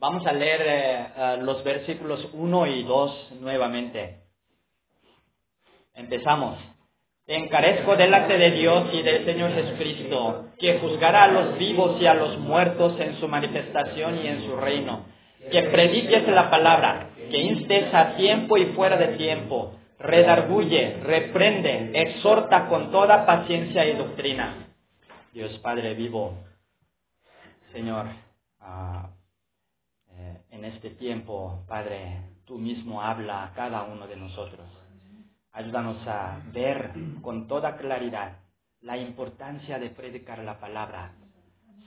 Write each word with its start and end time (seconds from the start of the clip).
Vamos 0.00 0.24
a 0.26 0.32
leer 0.32 0.62
eh, 0.64 1.06
eh, 1.16 1.38
los 1.42 1.64
versículos 1.64 2.28
1 2.32 2.66
y 2.68 2.84
2 2.84 3.32
nuevamente. 3.40 4.20
Empezamos. 5.92 6.56
Te 7.26 7.34
encarezco 7.34 7.96
delante 7.96 8.38
de 8.38 8.52
Dios 8.52 8.90
y 8.92 9.02
del 9.02 9.24
Señor 9.24 9.52
Jesucristo, 9.54 10.50
que 10.58 10.78
juzgará 10.78 11.24
a 11.24 11.28
los 11.28 11.58
vivos 11.58 12.00
y 12.00 12.06
a 12.06 12.14
los 12.14 12.38
muertos 12.38 12.98
en 13.00 13.18
su 13.18 13.26
manifestación 13.26 14.24
y 14.24 14.28
en 14.28 14.46
su 14.46 14.56
reino. 14.56 15.04
Que 15.50 15.64
prediques 15.64 16.28
la 16.28 16.48
palabra, 16.48 17.10
que 17.16 17.38
instes 17.38 17.92
a 17.92 18.14
tiempo 18.14 18.56
y 18.56 18.66
fuera 18.66 18.96
de 18.96 19.16
tiempo, 19.16 19.74
redarguye, 19.98 21.00
reprende, 21.02 21.90
exhorta 21.94 22.68
con 22.68 22.92
toda 22.92 23.26
paciencia 23.26 23.84
y 23.84 23.96
doctrina. 23.96 24.68
Dios 25.32 25.58
Padre 25.58 25.94
vivo, 25.94 26.38
Señor, 27.72 28.06
ah, 28.60 29.10
eh, 30.18 30.42
en 30.50 30.64
este 30.64 30.90
tiempo, 30.90 31.64
Padre, 31.68 32.22
tú 32.44 32.58
mismo 32.58 33.00
habla 33.02 33.44
a 33.44 33.52
cada 33.52 33.84
uno 33.84 34.06
de 34.08 34.16
nosotros. 34.16 34.66
Ayúdanos 35.52 36.06
a 36.06 36.40
ver 36.52 36.90
con 37.22 37.46
toda 37.46 37.76
claridad 37.76 38.38
la 38.80 38.96
importancia 38.96 39.78
de 39.78 39.90
predicar 39.90 40.40
la 40.40 40.58
palabra. 40.58 41.12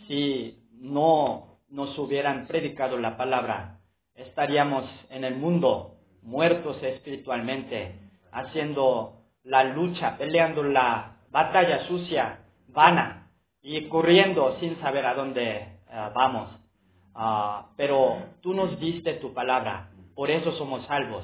Si 0.08 0.64
no 0.74 1.60
nos 1.70 1.98
hubieran 1.98 2.48
predicado 2.48 2.98
la 2.98 3.18
palabra, 3.18 3.80
estaríamos 4.16 4.86
en 5.10 5.24
el 5.24 5.36
mundo 5.36 5.98
muertos 6.22 6.82
espiritualmente, 6.82 7.96
haciendo 8.32 9.24
la 9.44 9.64
lucha, 9.64 10.18
peleando 10.18 10.64
la 10.64 11.18
batalla 11.32 11.86
sucia, 11.88 12.40
vana, 12.68 13.30
y 13.62 13.88
corriendo 13.88 14.58
sin 14.60 14.80
saber 14.80 15.06
a 15.06 15.14
dónde 15.14 15.56
eh, 15.56 16.10
vamos. 16.16 16.61
Ah, 17.14 17.70
pero 17.76 18.18
tú 18.42 18.54
nos 18.54 18.80
diste 18.80 19.16
tu 19.16 19.34
palabra, 19.34 19.92
por 20.16 20.30
eso 20.30 20.52
somos 20.54 20.86
salvos. 20.86 21.24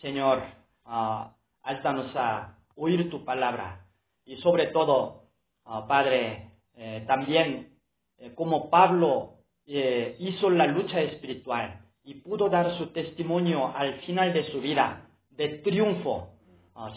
Señor, 0.00 0.42
uh, 0.86 1.28
a 1.64 2.54
oír 2.76 3.10
tu 3.10 3.24
palabra. 3.24 3.86
Y 4.26 4.36
sobre 4.38 4.66
todo, 4.68 5.24
ah, 5.64 5.86
Padre, 5.86 6.50
eh, 6.76 7.04
también 7.06 7.78
eh, 8.18 8.32
como 8.34 8.70
Pablo 8.70 9.30
hizo 9.66 10.50
la 10.50 10.66
lucha 10.66 11.00
espiritual 11.00 11.80
y 12.02 12.16
pudo 12.16 12.50
dar 12.50 12.76
su 12.76 12.88
testimonio 12.88 13.72
al 13.74 13.94
final 14.00 14.34
de 14.34 14.44
su 14.50 14.60
vida 14.60 15.08
de 15.30 15.60
triunfo. 15.60 16.28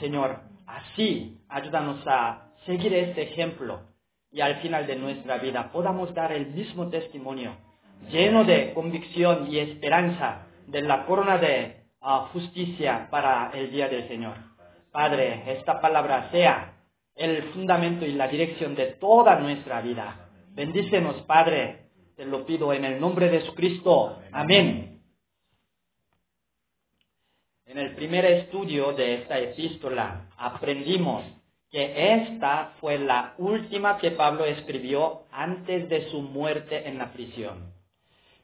Señor, 0.02 0.42
así 0.66 1.40
ayúdanos 1.48 2.06
a 2.06 2.50
seguir 2.66 2.94
este 2.94 3.22
ejemplo 3.22 3.80
y 4.32 4.42
al 4.42 4.58
final 4.58 4.86
de 4.86 4.98
nuestra 4.98 5.38
vida 5.38 5.72
podamos 5.72 6.14
dar 6.14 6.32
el 6.34 6.48
mismo 6.48 6.90
testimonio, 6.90 7.56
lleno 8.10 8.44
de 8.44 8.74
convicción 8.74 9.48
y 9.52 9.60
esperanza 9.60 10.48
de 10.68 10.82
la 10.82 11.06
corona 11.06 11.38
de 11.38 11.84
ah, 12.02 12.30
justicia 12.32 13.08
para 13.10 13.52
el 13.54 13.72
día 13.72 13.88
del 13.90 14.08
Señor. 14.08 14.36
Padre, 14.92 15.44
esta 15.48 15.80
palabra 15.80 16.30
sea 16.32 16.74
el 17.16 17.44
fundamento 17.54 18.06
y 18.06 18.14
la 18.14 18.28
dirección 18.28 18.76
de 18.76 18.88
toda 18.94 19.40
nuestra 19.40 19.82
vida. 19.82 20.30
Bendícenos, 20.50 21.22
Padre, 21.24 21.88
te 22.16 22.26
lo 22.26 22.46
pido 22.46 22.74
en 22.74 22.86
el 22.86 23.00
nombre 23.00 23.30
de 23.30 23.42
Jesucristo. 23.42 24.20
Amén. 24.32 25.02
En 27.66 27.78
el 27.78 27.96
primer 27.96 28.26
estudio 28.26 28.94
de 28.94 29.16
esta 29.16 29.38
epístola 29.40 30.30
aprendimos 30.38 31.24
que 31.70 32.14
esta 32.14 32.74
fue 32.80 32.98
la 32.98 33.34
última 33.38 33.98
que 33.98 34.12
Pablo 34.12 34.46
escribió 34.46 35.24
antes 35.32 35.90
de 35.90 36.10
su 36.10 36.22
muerte 36.22 36.88
en 36.88 36.98
la 36.98 37.12
prisión. 37.12 37.77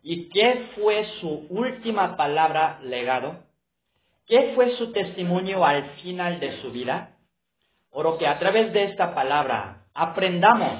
¿Y 0.05 0.29
qué 0.29 0.67
fue 0.75 1.05
su 1.21 1.47
última 1.49 2.17
palabra 2.17 2.77
legado? 2.83 3.37
¿Qué 4.27 4.51
fue 4.53 4.75
su 4.75 4.91
testimonio 4.91 5.65
al 5.65 5.91
final 6.01 6.41
de 6.41 6.61
su 6.61 6.71
vida? 6.71 7.11
Oro 7.89 8.17
que 8.17 8.27
a 8.27 8.37
través 8.37 8.73
de 8.73 8.83
esta 8.83 9.15
palabra 9.15 9.85
aprendamos 9.93 10.73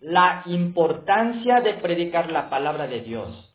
la 0.00 0.42
importancia 0.46 1.60
de 1.60 1.74
predicar 1.74 2.32
la 2.32 2.50
palabra 2.50 2.88
de 2.88 3.02
Dios. 3.02 3.54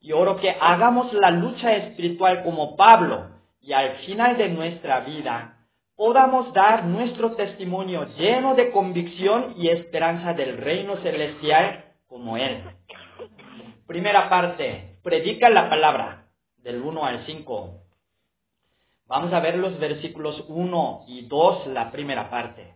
Y 0.00 0.12
oro 0.12 0.38
que 0.38 0.56
hagamos 0.58 1.12
la 1.12 1.30
lucha 1.30 1.76
espiritual 1.76 2.42
como 2.42 2.74
Pablo 2.74 3.32
y 3.60 3.74
al 3.74 3.96
final 4.06 4.38
de 4.38 4.48
nuestra 4.48 5.00
vida 5.00 5.58
podamos 5.94 6.54
dar 6.54 6.86
nuestro 6.86 7.32
testimonio 7.32 8.08
lleno 8.16 8.54
de 8.54 8.70
convicción 8.70 9.54
y 9.58 9.68
esperanza 9.68 10.32
del 10.32 10.56
reino 10.56 10.96
celestial 11.02 11.84
como 12.06 12.38
Él. 12.38 12.62
Primera 13.86 14.28
parte, 14.28 14.98
predica 15.02 15.50
la 15.50 15.68
palabra, 15.68 16.26
del 16.58 16.80
1 16.80 17.04
al 17.04 17.26
5. 17.26 17.80
Vamos 19.06 19.32
a 19.32 19.40
ver 19.40 19.58
los 19.58 19.78
versículos 19.78 20.44
1 20.48 21.04
y 21.08 21.26
2, 21.26 21.66
la 21.68 21.90
primera 21.90 22.30
parte. 22.30 22.74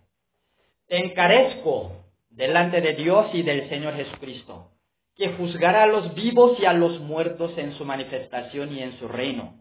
Te 0.86 0.98
encarezco 0.98 1.92
delante 2.30 2.80
de 2.80 2.94
Dios 2.94 3.26
y 3.32 3.42
del 3.42 3.68
Señor 3.68 3.94
Jesucristo, 3.94 4.70
que 5.16 5.32
juzgará 5.32 5.84
a 5.84 5.86
los 5.86 6.14
vivos 6.14 6.58
y 6.60 6.66
a 6.66 6.72
los 6.72 7.00
muertos 7.00 7.56
en 7.56 7.72
su 7.72 7.84
manifestación 7.84 8.72
y 8.72 8.82
en 8.82 8.98
su 8.98 9.08
reino, 9.08 9.54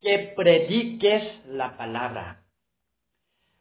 que 0.00 0.32
prediques 0.36 1.22
la 1.46 1.76
palabra 1.76 2.40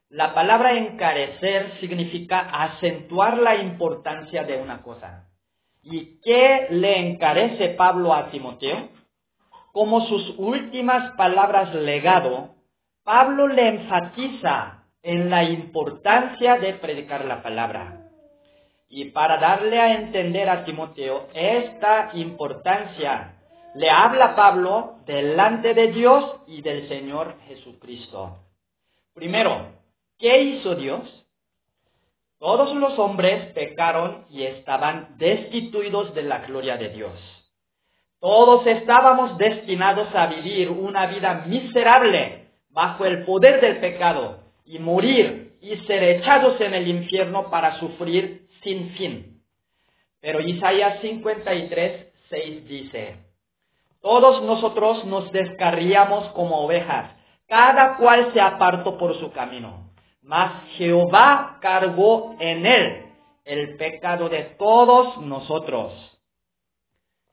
la 0.10 0.34
palabra 0.34 0.74
encarecer 0.74 1.80
significa 1.80 2.40
acentuar 2.40 3.38
la 3.38 3.58
importancia 3.58 4.44
de 4.44 4.58
una 4.58 4.82
cosa. 4.82 5.29
¿Y 5.84 6.20
qué 6.22 6.68
le 6.72 7.00
encarece 7.00 7.70
Pablo 7.70 8.14
a 8.14 8.30
Timoteo? 8.32 8.90
Como 9.72 10.02
sus 10.08 10.36
últimas 10.38 11.12
palabras 11.12 11.74
legado, 11.74 12.56
Pablo 13.04 13.48
le 13.48 13.68
enfatiza 13.68 14.86
en 15.02 15.30
la 15.30 15.44
importancia 15.44 16.58
de 16.58 16.74
predicar 16.74 17.26
la 17.26 17.42
palabra. 17.42 18.10
Y 18.90 19.06
para 19.06 19.38
darle 19.38 19.80
a 19.80 19.94
entender 19.94 20.50
a 20.50 20.66
Timoteo 20.66 21.28
esta 21.34 22.10
importancia, 22.14 23.36
le 23.76 23.90
habla 23.90 24.36
Pablo 24.36 25.00
delante 25.06 25.74
de 25.74 25.92
Dios 25.92 26.42
y 26.48 26.62
del 26.62 26.88
Señor 26.88 27.36
Jesucristo. 27.48 28.40
Primero, 29.14 29.80
¿Qué 30.20 30.42
hizo 30.42 30.76
Dios? 30.76 31.19
Todos 32.40 32.74
los 32.74 32.98
hombres 32.98 33.52
pecaron 33.52 34.26
y 34.30 34.44
estaban 34.44 35.18
destituidos 35.18 36.16
de 36.16 36.24
la 36.24 36.40
gloria 36.40 36.78
de 36.78 36.88
Dios. 36.88 37.12
Todos 38.22 38.66
estábamos 38.66 39.38
destinados 39.38 40.08
a 40.16 40.28
vivir 40.28 40.70
una 40.70 41.08
vida 41.08 41.44
miserable 41.48 42.48
bajo 42.70 43.06
el 43.06 43.26
poder 43.26 43.60
del 43.60 43.80
pecado 43.80 44.40
y 44.66 44.80
morir 44.80 45.58
y 45.62 45.76
ser 45.86 46.02
echados 46.02 46.60
en 46.62 46.74
el 46.74 46.88
infierno 46.88 47.50
para 47.50 47.78
sufrir 47.78 48.48
sin 48.64 48.92
fin. 48.92 49.44
Pero 50.22 50.40
Isaías 50.40 51.02
53, 51.02 52.08
6 52.30 52.68
dice, 52.70 53.18
todos 54.02 54.44
nosotros 54.44 55.04
nos 55.04 55.30
descarríamos 55.34 56.30
como 56.30 56.62
ovejas, 56.62 57.12
cada 57.48 57.98
cual 57.98 58.32
se 58.34 58.40
apartó 58.40 58.98
por 58.98 59.20
su 59.20 59.30
camino 59.32 59.79
mas 60.30 60.64
Jehová 60.78 61.58
cargó 61.60 62.36
en 62.40 62.64
él 62.64 63.06
el 63.46 63.78
pecado 63.78 64.30
de 64.30 64.44
todos 64.60 65.18
nosotros. 65.24 65.92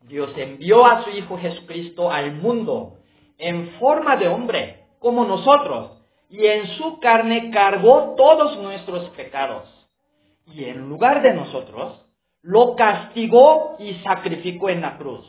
Dios 0.01 0.31
envió 0.35 0.87
a 0.87 1.05
su 1.05 1.11
Hijo 1.11 1.37
Jesucristo 1.37 2.11
al 2.11 2.37
mundo 2.37 2.95
en 3.37 3.73
forma 3.79 4.17
de 4.17 4.29
hombre, 4.29 4.87
como 4.99 5.27
nosotros, 5.27 6.03
y 6.31 6.47
en 6.47 6.69
su 6.69 6.99
carne 6.99 7.51
cargó 7.51 8.15
todos 8.17 8.57
nuestros 8.63 9.11
pecados. 9.11 9.69
Y 10.47 10.65
en 10.65 10.89
lugar 10.89 11.21
de 11.21 11.35
nosotros, 11.35 12.03
lo 12.41 12.77
castigó 12.77 13.77
y 13.79 13.93
sacrificó 13.97 14.71
en 14.71 14.81
la 14.81 14.97
cruz. 14.97 15.27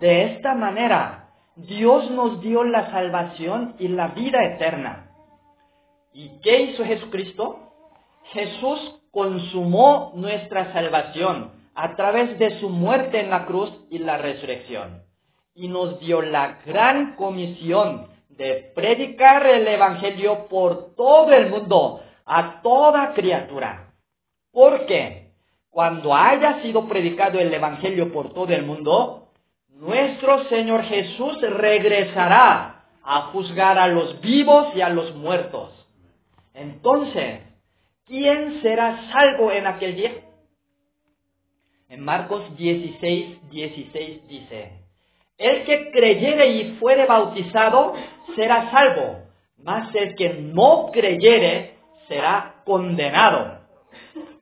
De 0.00 0.34
esta 0.34 0.54
manera, 0.54 1.30
Dios 1.56 2.10
nos 2.10 2.42
dio 2.42 2.62
la 2.62 2.90
salvación 2.90 3.74
y 3.78 3.88
la 3.88 4.08
vida 4.08 4.38
eterna 4.52 5.12
¿Y 6.14 6.40
qué 6.42 6.62
hizo 6.62 6.84
Jesucristo? 6.84 7.58
Jesús 8.32 9.00
consumó 9.10 10.12
nuestra 10.14 10.72
salvación 10.72 11.50
a 11.74 11.96
través 11.96 12.38
de 12.38 12.60
su 12.60 12.68
muerte 12.68 13.18
en 13.18 13.30
la 13.30 13.46
cruz 13.46 13.72
y 13.90 13.98
la 13.98 14.16
resurrección. 14.16 15.02
Y 15.56 15.66
nos 15.66 15.98
dio 15.98 16.22
la 16.22 16.60
gran 16.64 17.16
comisión 17.16 18.06
de 18.28 18.72
predicar 18.76 19.44
el 19.44 19.66
Evangelio 19.66 20.46
por 20.46 20.94
todo 20.94 21.32
el 21.32 21.50
mundo, 21.50 22.00
a 22.24 22.62
toda 22.62 23.12
criatura. 23.12 23.92
Porque 24.52 25.32
cuando 25.70 26.14
haya 26.14 26.62
sido 26.62 26.86
predicado 26.86 27.40
el 27.40 27.52
Evangelio 27.52 28.12
por 28.12 28.32
todo 28.32 28.52
el 28.52 28.64
mundo, 28.64 29.30
nuestro 29.68 30.44
Señor 30.44 30.84
Jesús 30.84 31.40
regresará 31.40 32.84
a 33.02 33.20
juzgar 33.32 33.78
a 33.78 33.88
los 33.88 34.20
vivos 34.20 34.68
y 34.76 34.80
a 34.80 34.88
los 34.88 35.12
muertos. 35.16 35.83
Entonces, 36.54 37.40
¿quién 38.06 38.62
será 38.62 39.10
salvo 39.12 39.50
en 39.50 39.66
aquel 39.66 39.96
día? 39.96 40.12
En 41.88 42.00
Marcos 42.00 42.56
16, 42.56 43.50
16 43.50 44.26
dice, 44.28 44.72
El 45.36 45.64
que 45.64 45.90
creyere 45.90 46.46
y 46.46 46.76
fuere 46.76 47.06
bautizado 47.06 47.94
será 48.36 48.70
salvo, 48.70 49.18
mas 49.58 49.92
el 49.94 50.14
que 50.14 50.30
no 50.34 50.90
creyere 50.92 51.74
será 52.08 52.62
condenado. 52.64 53.58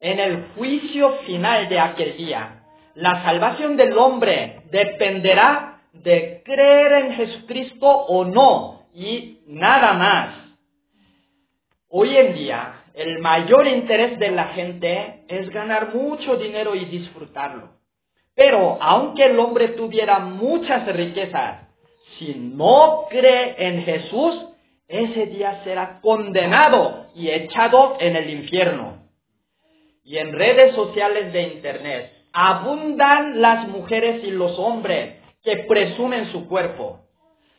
En 0.01 0.21
el 0.21 0.49
juicio 0.55 1.19
final 1.27 1.69
de 1.69 1.81
aquel 1.81 2.17
día, 2.17 2.65
la 2.95 3.23
salvación 3.23 3.77
del 3.77 3.97
hombre 3.97 4.63
dependerá 4.71 5.81
de 5.93 6.43
creer 6.45 6.93
en 7.05 7.15
Jesucristo 7.15 7.87
o 7.87 8.25
no, 8.25 8.83
y 8.95 9.41
nada 9.47 9.95
más. 9.95 10.42
Hoy 11.95 12.17
en 12.17 12.33
día, 12.33 12.85
el 12.95 13.19
mayor 13.19 13.67
interés 13.67 14.19
de 14.19 14.31
la 14.31 14.45
gente 14.55 15.25
es 15.29 15.51
ganar 15.51 15.95
mucho 15.95 16.37
dinero 16.37 16.75
y 16.75 16.87
disfrutarlo. 16.87 17.69
Pero 18.35 18.79
aunque 18.81 19.27
el 19.27 19.39
hombre 19.39 19.69
tuviera 19.69 20.19
muchas 20.19 20.87
riquezas, 20.87 21.69
si 22.19 22.35
no 22.35 23.05
cree 23.11 23.57
en 23.59 23.83
Jesús, 23.83 24.43
ese 24.89 25.27
día 25.27 25.63
será 25.65 26.01
condenado 26.01 27.09
y 27.15 27.29
echado 27.29 27.99
en 28.01 28.17
el 28.17 28.31
infierno. 28.31 29.07
Y 30.03 30.17
en 30.17 30.33
redes 30.33 30.75
sociales 30.75 31.31
de 31.35 31.43
Internet 31.43 32.11
abundan 32.33 33.43
las 33.43 33.69
mujeres 33.69 34.25
y 34.25 34.31
los 34.31 34.59
hombres 34.59 35.17
que 35.43 35.59
presumen 35.69 36.33
su 36.33 36.49
cuerpo. 36.49 37.01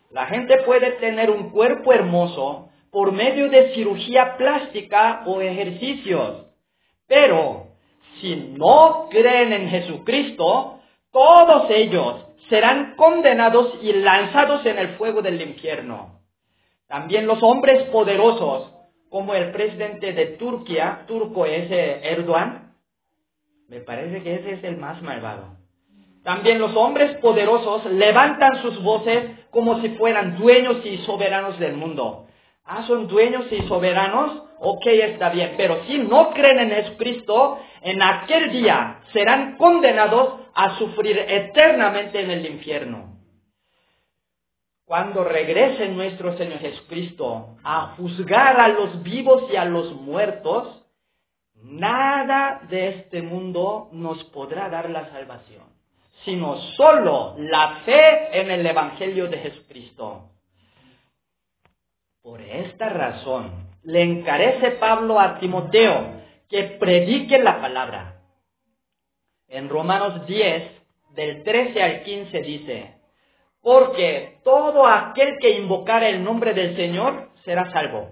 La 0.09 0.25
gente 0.25 0.57
puede 0.65 0.93
tener 0.93 1.29
un 1.29 1.51
cuerpo 1.51 1.93
hermoso 1.93 2.71
por 2.93 3.11
medio 3.11 3.49
de 3.49 3.73
cirugía 3.73 4.37
plástica 4.37 5.23
o 5.25 5.41
ejercicios, 5.41 6.45
pero 7.07 7.69
si 8.21 8.35
no 8.35 9.07
creen 9.09 9.51
en 9.51 9.69
Jesucristo, 9.69 10.79
todos 11.11 11.71
ellos 11.71 12.27
serán 12.49 12.95
condenados 12.95 13.79
y 13.81 13.93
lanzados 13.93 14.63
en 14.67 14.77
el 14.77 14.89
fuego 14.89 15.23
del 15.23 15.41
infierno. 15.41 16.19
También 16.87 17.25
los 17.25 17.41
hombres 17.41 17.81
poderosos, 17.89 18.71
como 19.09 19.33
el 19.33 19.51
presidente 19.51 20.13
de 20.13 20.27
Turquía, 20.37 21.05
turco 21.07 21.47
ese 21.47 22.07
Erdogan, 22.07 22.75
me 23.69 23.79
parece 23.79 24.21
que 24.21 24.35
ese 24.35 24.53
es 24.53 24.63
el 24.63 24.77
más 24.77 25.01
malvado. 25.01 25.57
También 26.23 26.59
los 26.59 26.75
hombres 26.75 27.15
poderosos 27.17 27.85
levantan 27.85 28.61
sus 28.61 28.83
voces 28.83 29.31
como 29.49 29.81
si 29.81 29.89
fueran 29.95 30.37
dueños 30.37 30.85
y 30.85 30.99
soberanos 30.99 31.57
del 31.57 31.73
mundo. 31.73 32.27
Ah, 32.65 32.85
son 32.87 33.07
dueños 33.07 33.45
y 33.51 33.67
soberanos, 33.67 34.43
ok, 34.59 34.85
está 34.87 35.29
bien, 35.29 35.55
pero 35.57 35.83
si 35.85 35.97
no 35.97 36.29
creen 36.31 36.59
en 36.59 36.69
Jesucristo, 36.71 37.59
en 37.81 38.01
aquel 38.01 38.51
día 38.51 39.01
serán 39.11 39.57
condenados 39.57 40.35
a 40.55 40.77
sufrir 40.77 41.17
eternamente 41.27 42.21
en 42.21 42.31
el 42.31 42.45
infierno. 42.45 43.19
Cuando 44.85 45.23
regrese 45.23 45.89
nuestro 45.89 46.37
Señor 46.37 46.59
Jesucristo 46.59 47.57
a 47.63 47.95
juzgar 47.97 48.59
a 48.59 48.67
los 48.69 49.01
vivos 49.03 49.43
y 49.51 49.55
a 49.55 49.65
los 49.65 49.93
muertos, 49.95 50.83
nada 51.55 52.61
de 52.69 52.89
este 52.89 53.21
mundo 53.21 53.89
nos 53.91 54.23
podrá 54.25 54.69
dar 54.69 54.89
la 54.89 55.09
salvación, 55.09 55.63
sino 56.23 56.57
solo 56.77 57.35
la 57.37 57.81
fe 57.85 58.39
en 58.39 58.51
el 58.51 58.65
Evangelio 58.65 59.27
de 59.27 59.37
Jesucristo. 59.39 60.32
Por 62.23 62.39
esta 62.39 62.87
razón, 62.87 63.51
le 63.83 64.01
encarece 64.01 64.71
Pablo 64.71 65.19
a 65.19 65.39
Timoteo 65.39 66.21
que 66.47 66.63
predique 66.79 67.37
la 67.37 67.59
palabra. 67.59 68.21
En 69.49 69.67
Romanos 69.67 70.25
10, 70.25 70.71
del 71.15 71.43
13 71.43 71.83
al 71.83 72.03
15 72.03 72.41
dice, 72.41 72.95
porque 73.61 74.39
todo 74.45 74.87
aquel 74.87 75.37
que 75.41 75.49
invocara 75.49 76.07
el 76.07 76.23
nombre 76.23 76.53
del 76.53 76.77
Señor 76.77 77.29
será 77.43 77.69
salvo. 77.73 78.11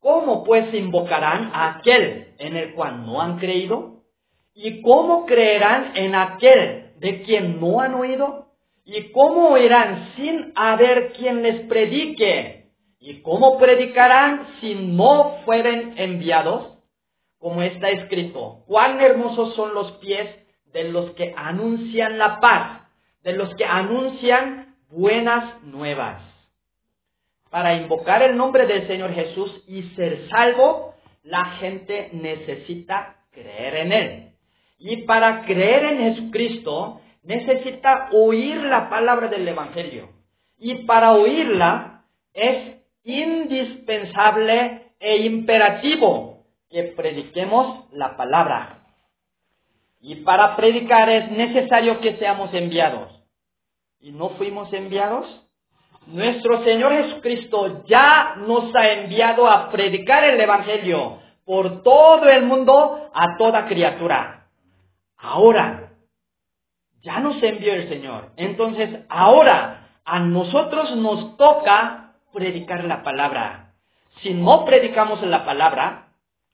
¿Cómo 0.00 0.42
pues 0.42 0.74
invocarán 0.74 1.52
a 1.54 1.76
aquel 1.76 2.34
en 2.38 2.56
el 2.56 2.74
cual 2.74 3.06
no 3.06 3.20
han 3.20 3.38
creído? 3.38 4.02
¿Y 4.52 4.82
cómo 4.82 5.26
creerán 5.26 5.92
en 5.94 6.16
aquel 6.16 6.94
de 6.98 7.22
quien 7.22 7.60
no 7.60 7.80
han 7.82 7.94
oído? 7.94 8.48
¿Y 8.84 9.12
cómo 9.12 9.50
oirán 9.50 10.12
sin 10.16 10.52
haber 10.56 11.12
quien 11.12 11.44
les 11.44 11.60
predique? 11.68 12.61
¿Y 13.04 13.20
cómo 13.22 13.58
predicarán 13.58 14.46
si 14.60 14.76
no 14.76 15.38
fueren 15.44 15.94
enviados? 15.96 16.78
Como 17.38 17.60
está 17.60 17.90
escrito, 17.90 18.62
cuán 18.68 19.00
hermosos 19.00 19.56
son 19.56 19.74
los 19.74 19.90
pies 19.98 20.28
de 20.72 20.84
los 20.84 21.10
que 21.14 21.34
anuncian 21.36 22.16
la 22.16 22.38
paz, 22.38 22.82
de 23.24 23.32
los 23.32 23.52
que 23.56 23.64
anuncian 23.64 24.76
buenas 24.88 25.60
nuevas. 25.64 26.22
Para 27.50 27.74
invocar 27.74 28.22
el 28.22 28.36
nombre 28.36 28.68
del 28.68 28.86
Señor 28.86 29.12
Jesús 29.12 29.64
y 29.66 29.82
ser 29.96 30.28
salvo, 30.28 30.94
la 31.24 31.44
gente 31.56 32.10
necesita 32.12 33.16
creer 33.32 33.76
en 33.78 33.92
Él. 33.92 34.28
Y 34.78 34.98
para 34.98 35.42
creer 35.44 35.86
en 35.86 35.98
Jesucristo, 36.14 37.00
necesita 37.24 38.10
oír 38.12 38.62
la 38.62 38.88
palabra 38.88 39.26
del 39.26 39.48
Evangelio. 39.48 40.08
Y 40.56 40.84
para 40.84 41.14
oírla 41.14 42.04
es 42.32 42.81
indispensable 43.04 44.92
e 44.98 45.26
imperativo 45.26 46.44
que 46.70 46.84
prediquemos 46.84 47.84
la 47.92 48.16
palabra. 48.16 48.84
Y 50.00 50.16
para 50.16 50.56
predicar 50.56 51.08
es 51.10 51.30
necesario 51.30 52.00
que 52.00 52.16
seamos 52.16 52.52
enviados. 52.54 53.10
¿Y 54.00 54.10
no 54.10 54.30
fuimos 54.30 54.72
enviados? 54.72 55.26
Nuestro 56.06 56.64
Señor 56.64 56.92
Jesucristo 56.92 57.84
ya 57.86 58.34
nos 58.36 58.74
ha 58.74 58.92
enviado 58.92 59.48
a 59.48 59.70
predicar 59.70 60.24
el 60.24 60.40
Evangelio 60.40 61.20
por 61.44 61.82
todo 61.82 62.28
el 62.28 62.44
mundo 62.44 63.10
a 63.14 63.36
toda 63.38 63.66
criatura. 63.66 64.48
Ahora, 65.16 65.92
ya 67.02 67.20
nos 67.20 67.40
envió 67.42 67.74
el 67.74 67.88
Señor. 67.88 68.32
Entonces, 68.36 69.04
ahora 69.08 69.88
a 70.04 70.20
nosotros 70.20 70.96
nos 70.96 71.36
toca 71.36 72.11
predicar 72.32 72.84
la 72.84 73.02
palabra. 73.02 73.74
Si 74.22 74.34
no 74.34 74.64
predicamos 74.64 75.22
la 75.22 75.44
palabra, 75.44 76.08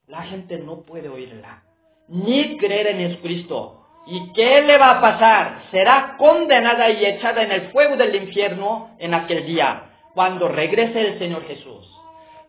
la 0.07 0.23
gente 0.23 0.57
no 0.57 0.81
puede 0.81 1.09
oírla, 1.09 1.63
ni 2.07 2.57
creer 2.57 2.87
en 2.87 2.97
Jesucristo. 3.09 3.75
¿Y 4.07 4.33
qué 4.33 4.61
le 4.61 4.77
va 4.77 4.91
a 4.91 5.01
pasar? 5.01 5.63
Será 5.69 6.15
condenada 6.17 6.89
y 6.89 7.05
echada 7.05 7.43
en 7.43 7.51
el 7.51 7.71
fuego 7.71 7.95
del 7.95 8.15
infierno 8.15 8.95
en 8.97 9.13
aquel 9.13 9.45
día, 9.45 9.83
cuando 10.15 10.47
regrese 10.47 10.99
el 10.99 11.19
Señor 11.19 11.45
Jesús. 11.45 11.87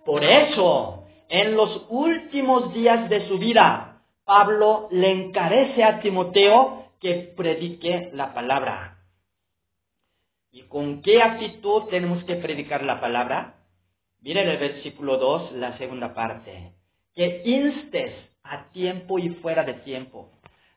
Por 0.07 0.25
eso, 0.25 1.05
en 1.29 1.55
los 1.55 1.85
últimos 1.91 2.73
días 2.73 3.11
de 3.11 3.29
su 3.29 3.39
vida, 3.39 4.01
Pablo 4.25 4.89
le 4.91 5.11
encarece 5.11 5.85
a 5.85 6.01
Timoteo 6.01 6.85
que 7.01 7.33
predique 7.37 8.11
la 8.15 8.33
palabra. 8.33 9.00
¿Y 10.53 10.63
con 10.63 11.01
qué 11.03 11.23
actitud 11.23 11.85
tenemos 11.91 12.25
que 12.25 12.37
predicar 12.37 12.83
la 12.83 13.01
palabra? 13.01 13.55
Miren 14.21 14.49
el 14.49 14.59
versículo 14.59 15.17
2, 15.17 15.53
la 15.53 15.79
segunda 15.79 16.13
parte. 16.13 16.73
Que 17.15 17.43
instes 17.45 18.15
a 18.43 18.71
tiempo 18.73 19.19
y 19.19 19.31
fuera 19.37 19.63
de 19.65 19.75
tiempo. 19.75 20.33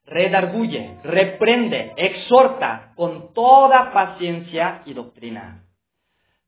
Redarguye, 0.05 0.97
reprende, 1.03 1.93
exhorta 1.97 2.93
con 2.95 3.33
toda 3.33 3.91
paciencia 3.93 4.83
y 4.85 4.93
doctrina. 4.93 5.65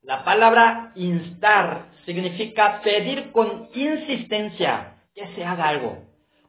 La 0.02 0.24
palabra 0.24 0.92
instar 0.94 1.86
significa 2.04 2.80
pedir 2.82 3.32
con 3.32 3.68
insistencia 3.74 4.98
que 5.14 5.26
se 5.34 5.44
haga 5.44 5.68
algo, 5.68 6.04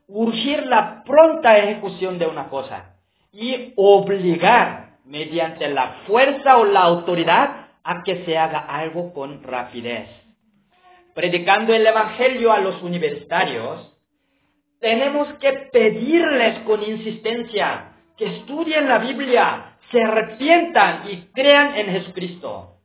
urgir 0.07 0.67
la 0.67 1.03
pronta 1.03 1.57
ejecución 1.57 2.19
de 2.19 2.27
una 2.27 2.49
cosa 2.49 2.97
y 3.31 3.73
obligar 3.75 4.86
mediante 5.07 5.69
la 5.69 6.03
fuerza 6.05 6.57
o 6.57 6.65
la 6.65 6.81
autoridad 6.81 7.67
a 7.83 8.03
que 8.03 8.25
se 8.25 8.37
haga 8.37 8.59
algo 8.59 9.13
con 9.13 9.41
rapidez. 9.43 10.09
Predicando 11.15 11.73
el 11.73 11.87
Evangelio 11.87 12.51
a 12.51 12.59
los 12.59 12.81
universitarios, 12.83 13.93
tenemos 14.79 15.27
que 15.39 15.51
pedirles 15.71 16.59
con 16.59 16.83
insistencia 16.83 17.93
que 18.17 18.25
estudien 18.25 18.87
la 18.87 18.99
Biblia, 18.99 19.77
se 19.91 20.01
arrepientan 20.01 21.03
y 21.09 21.21
crean 21.33 21.75
en 21.75 21.87
Jesucristo. 21.87 22.75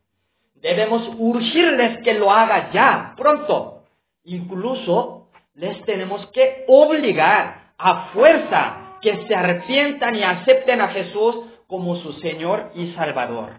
Debemos 0.55 1.07
urgirles 1.17 1.99
que 2.03 2.13
lo 2.13 2.31
haga 2.31 2.71
ya, 2.71 3.13
pronto. 3.17 3.83
Incluso 4.23 5.27
les 5.55 5.83
tenemos 5.83 6.25
que 6.27 6.63
obligar 6.67 7.73
a 7.77 8.05
fuerza 8.13 8.97
que 9.01 9.27
se 9.27 9.35
arrepientan 9.35 10.15
y 10.15 10.23
acepten 10.23 10.79
a 10.79 10.87
Jesús 10.87 11.35
como 11.73 11.95
su 11.95 12.13
Señor 12.19 12.69
y 12.75 12.93
Salvador. 12.93 13.53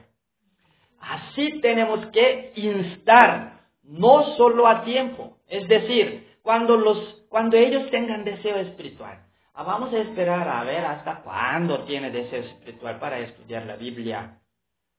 Así 1.00 1.60
tenemos 1.60 2.06
que 2.12 2.52
instar, 2.54 3.62
no 3.82 4.36
solo 4.36 4.68
a 4.68 4.84
tiempo, 4.84 5.38
es 5.48 5.66
decir, 5.66 6.38
cuando, 6.40 6.76
los, 6.76 6.96
cuando 7.28 7.56
ellos 7.56 7.90
tengan 7.90 8.22
deseo 8.22 8.54
espiritual. 8.58 9.18
Ah, 9.52 9.64
vamos 9.64 9.92
a 9.92 9.98
esperar 9.98 10.48
a 10.48 10.62
ver 10.62 10.84
hasta 10.84 11.22
cuándo 11.22 11.82
tiene 11.86 12.12
deseo 12.12 12.42
espiritual 12.42 13.00
para 13.00 13.18
estudiar 13.18 13.66
la 13.66 13.74
Biblia. 13.74 14.38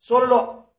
¿Solo, 0.01 0.73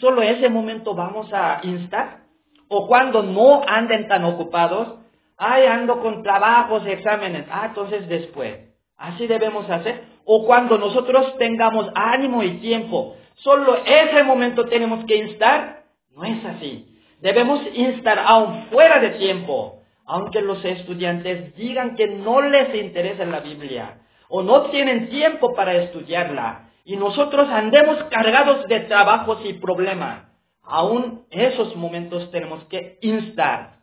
¿Solo 0.00 0.22
ese 0.22 0.48
momento 0.48 0.94
vamos 0.94 1.30
a 1.30 1.60
instar? 1.62 2.20
¿O 2.68 2.86
cuando 2.88 3.22
no 3.22 3.60
anden 3.68 4.08
tan 4.08 4.24
ocupados? 4.24 4.94
Ay, 5.36 5.66
ando 5.66 6.00
con 6.00 6.22
trabajos, 6.22 6.86
exámenes. 6.86 7.46
Ah, 7.50 7.66
entonces 7.66 8.08
después. 8.08 8.60
Así 8.96 9.26
debemos 9.26 9.68
hacer. 9.68 10.13
O 10.24 10.44
cuando 10.46 10.78
nosotros 10.78 11.36
tengamos 11.38 11.90
ánimo 11.94 12.42
y 12.42 12.58
tiempo. 12.58 13.16
Solo 13.36 13.76
ese 13.84 14.22
momento 14.22 14.64
tenemos 14.66 15.04
que 15.04 15.16
instar. 15.16 15.84
No 16.14 16.24
es 16.24 16.44
así. 16.44 16.86
Debemos 17.20 17.60
instar 17.74 18.18
aún 18.18 18.66
fuera 18.70 19.00
de 19.00 19.10
tiempo. 19.10 19.80
Aunque 20.06 20.42
los 20.42 20.64
estudiantes 20.64 21.54
digan 21.56 21.96
que 21.96 22.06
no 22.06 22.42
les 22.42 22.74
interesa 22.74 23.24
la 23.24 23.40
Biblia 23.40 24.00
o 24.28 24.42
no 24.42 24.70
tienen 24.70 25.08
tiempo 25.08 25.54
para 25.54 25.74
estudiarla 25.74 26.70
y 26.84 26.96
nosotros 26.96 27.48
andemos 27.48 28.02
cargados 28.04 28.66
de 28.66 28.80
trabajos 28.80 29.40
y 29.44 29.54
problemas, 29.54 30.24
aún 30.62 31.24
esos 31.30 31.74
momentos 31.76 32.30
tenemos 32.30 32.64
que 32.64 32.98
instar. 33.00 33.78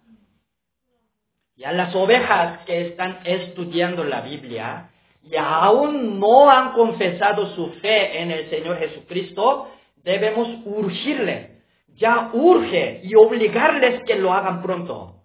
Y 1.55 1.63
a 1.63 1.71
las 1.71 1.95
ovejas 1.95 2.59
que 2.65 2.87
están 2.87 3.19
estudiando 3.23 4.03
la 4.03 4.21
Biblia 4.21 4.89
y 5.23 5.35
aún 5.37 6.19
no 6.19 6.49
han 6.49 6.73
confesado 6.73 7.47
su 7.55 7.67
fe 7.73 8.21
en 8.21 8.31
el 8.31 8.49
Señor 8.49 8.77
Jesucristo, 8.79 9.71
debemos 10.03 10.47
urgirles, 10.65 11.51
ya 11.95 12.31
urge 12.33 13.01
y 13.03 13.13
obligarles 13.15 14.03
que 14.03 14.15
lo 14.15 14.33
hagan 14.33 14.61
pronto. 14.61 15.21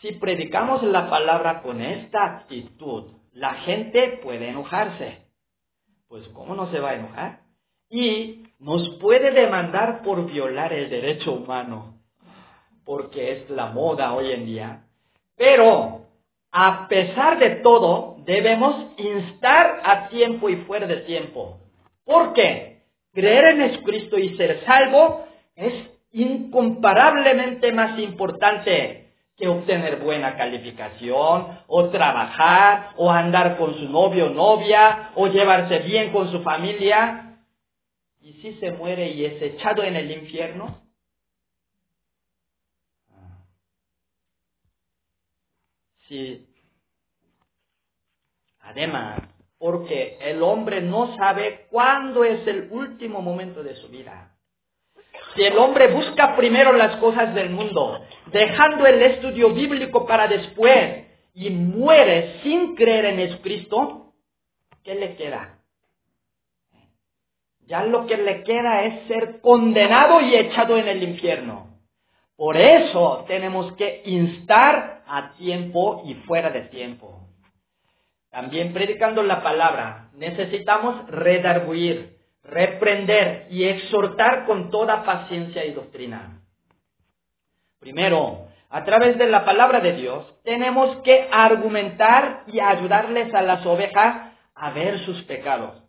Si 0.00 0.12
predicamos 0.12 0.82
la 0.82 1.08
palabra 1.08 1.62
con 1.62 1.80
esta 1.80 2.24
actitud, 2.24 3.12
la 3.32 3.54
gente 3.54 4.20
puede 4.22 4.48
enojarse. 4.48 5.22
Pues 6.08 6.26
¿cómo 6.28 6.54
no 6.54 6.70
se 6.70 6.80
va 6.80 6.90
a 6.90 6.94
enojar? 6.94 7.40
Y 7.88 8.44
nos 8.58 8.88
puede 9.00 9.32
demandar 9.32 10.02
por 10.02 10.26
violar 10.26 10.72
el 10.72 10.88
derecho 10.88 11.32
humano, 11.32 12.00
porque 12.84 13.32
es 13.32 13.50
la 13.50 13.66
moda 13.66 14.14
hoy 14.14 14.32
en 14.32 14.46
día. 14.46 14.84
Pero, 15.36 16.06
a 16.50 16.88
pesar 16.88 17.38
de 17.38 17.56
todo, 17.56 18.11
debemos 18.24 18.92
instar 18.98 19.80
a 19.84 20.08
tiempo 20.08 20.48
y 20.48 20.56
fuera 20.64 20.86
de 20.86 20.98
tiempo. 20.98 21.58
¿Por 22.04 22.32
qué? 22.32 22.82
Creer 23.12 23.44
en 23.46 23.70
Jesucristo 23.70 24.18
y 24.18 24.36
ser 24.36 24.64
salvo 24.64 25.26
es 25.54 25.72
incomparablemente 26.12 27.72
más 27.72 27.98
importante 27.98 29.02
que 29.36 29.48
obtener 29.48 29.96
buena 30.00 30.36
calificación, 30.36 31.58
o 31.66 31.88
trabajar, 31.88 32.92
o 32.96 33.10
andar 33.10 33.56
con 33.56 33.74
su 33.74 33.88
novio 33.88 34.26
o 34.26 34.30
novia, 34.30 35.10
o 35.14 35.26
llevarse 35.26 35.80
bien 35.80 36.12
con 36.12 36.30
su 36.30 36.42
familia. 36.42 37.38
¿Y 38.20 38.34
si 38.34 38.54
se 38.54 38.72
muere 38.72 39.10
y 39.10 39.24
es 39.24 39.42
echado 39.42 39.82
en 39.82 39.96
el 39.96 40.10
infierno? 40.10 40.80
Sí. 46.08 46.51
Además, 48.72 49.20
porque 49.58 50.16
el 50.20 50.42
hombre 50.42 50.80
no 50.80 51.14
sabe 51.16 51.66
cuándo 51.70 52.24
es 52.24 52.46
el 52.46 52.68
último 52.70 53.20
momento 53.20 53.62
de 53.62 53.76
su 53.76 53.88
vida. 53.88 54.32
Si 55.34 55.42
el 55.42 55.56
hombre 55.58 55.88
busca 55.88 56.36
primero 56.36 56.72
las 56.72 56.96
cosas 56.96 57.34
del 57.34 57.50
mundo, 57.50 58.00
dejando 58.32 58.86
el 58.86 59.02
estudio 59.02 59.50
bíblico 59.50 60.06
para 60.06 60.26
después, 60.26 61.06
y 61.34 61.50
muere 61.50 62.40
sin 62.42 62.74
creer 62.74 63.06
en 63.06 63.16
Jesucristo, 63.16 64.12
¿qué 64.82 64.94
le 64.94 65.16
queda? 65.16 65.58
Ya 67.66 67.84
lo 67.84 68.06
que 68.06 68.16
le 68.16 68.42
queda 68.42 68.84
es 68.84 69.06
ser 69.06 69.40
condenado 69.40 70.20
y 70.20 70.34
echado 70.34 70.76
en 70.76 70.88
el 70.88 71.02
infierno. 71.02 71.78
Por 72.36 72.56
eso 72.56 73.24
tenemos 73.28 73.72
que 73.74 74.02
instar 74.06 75.04
a 75.06 75.34
tiempo 75.34 76.02
y 76.06 76.14
fuera 76.14 76.50
de 76.50 76.62
tiempo. 76.62 77.21
También 78.32 78.72
predicando 78.72 79.22
la 79.22 79.42
palabra, 79.42 80.08
necesitamos 80.14 81.06
redarguir, 81.06 82.16
reprender 82.42 83.46
y 83.50 83.64
exhortar 83.64 84.46
con 84.46 84.70
toda 84.70 85.04
paciencia 85.04 85.66
y 85.66 85.72
doctrina. 85.72 86.40
Primero, 87.78 88.48
a 88.70 88.84
través 88.84 89.18
de 89.18 89.26
la 89.26 89.44
palabra 89.44 89.80
de 89.80 89.92
Dios, 89.92 90.24
tenemos 90.44 90.96
que 91.02 91.28
argumentar 91.30 92.44
y 92.46 92.58
ayudarles 92.58 93.34
a 93.34 93.42
las 93.42 93.66
ovejas 93.66 94.32
a 94.54 94.70
ver 94.70 95.00
sus 95.00 95.22
pecados. 95.24 95.82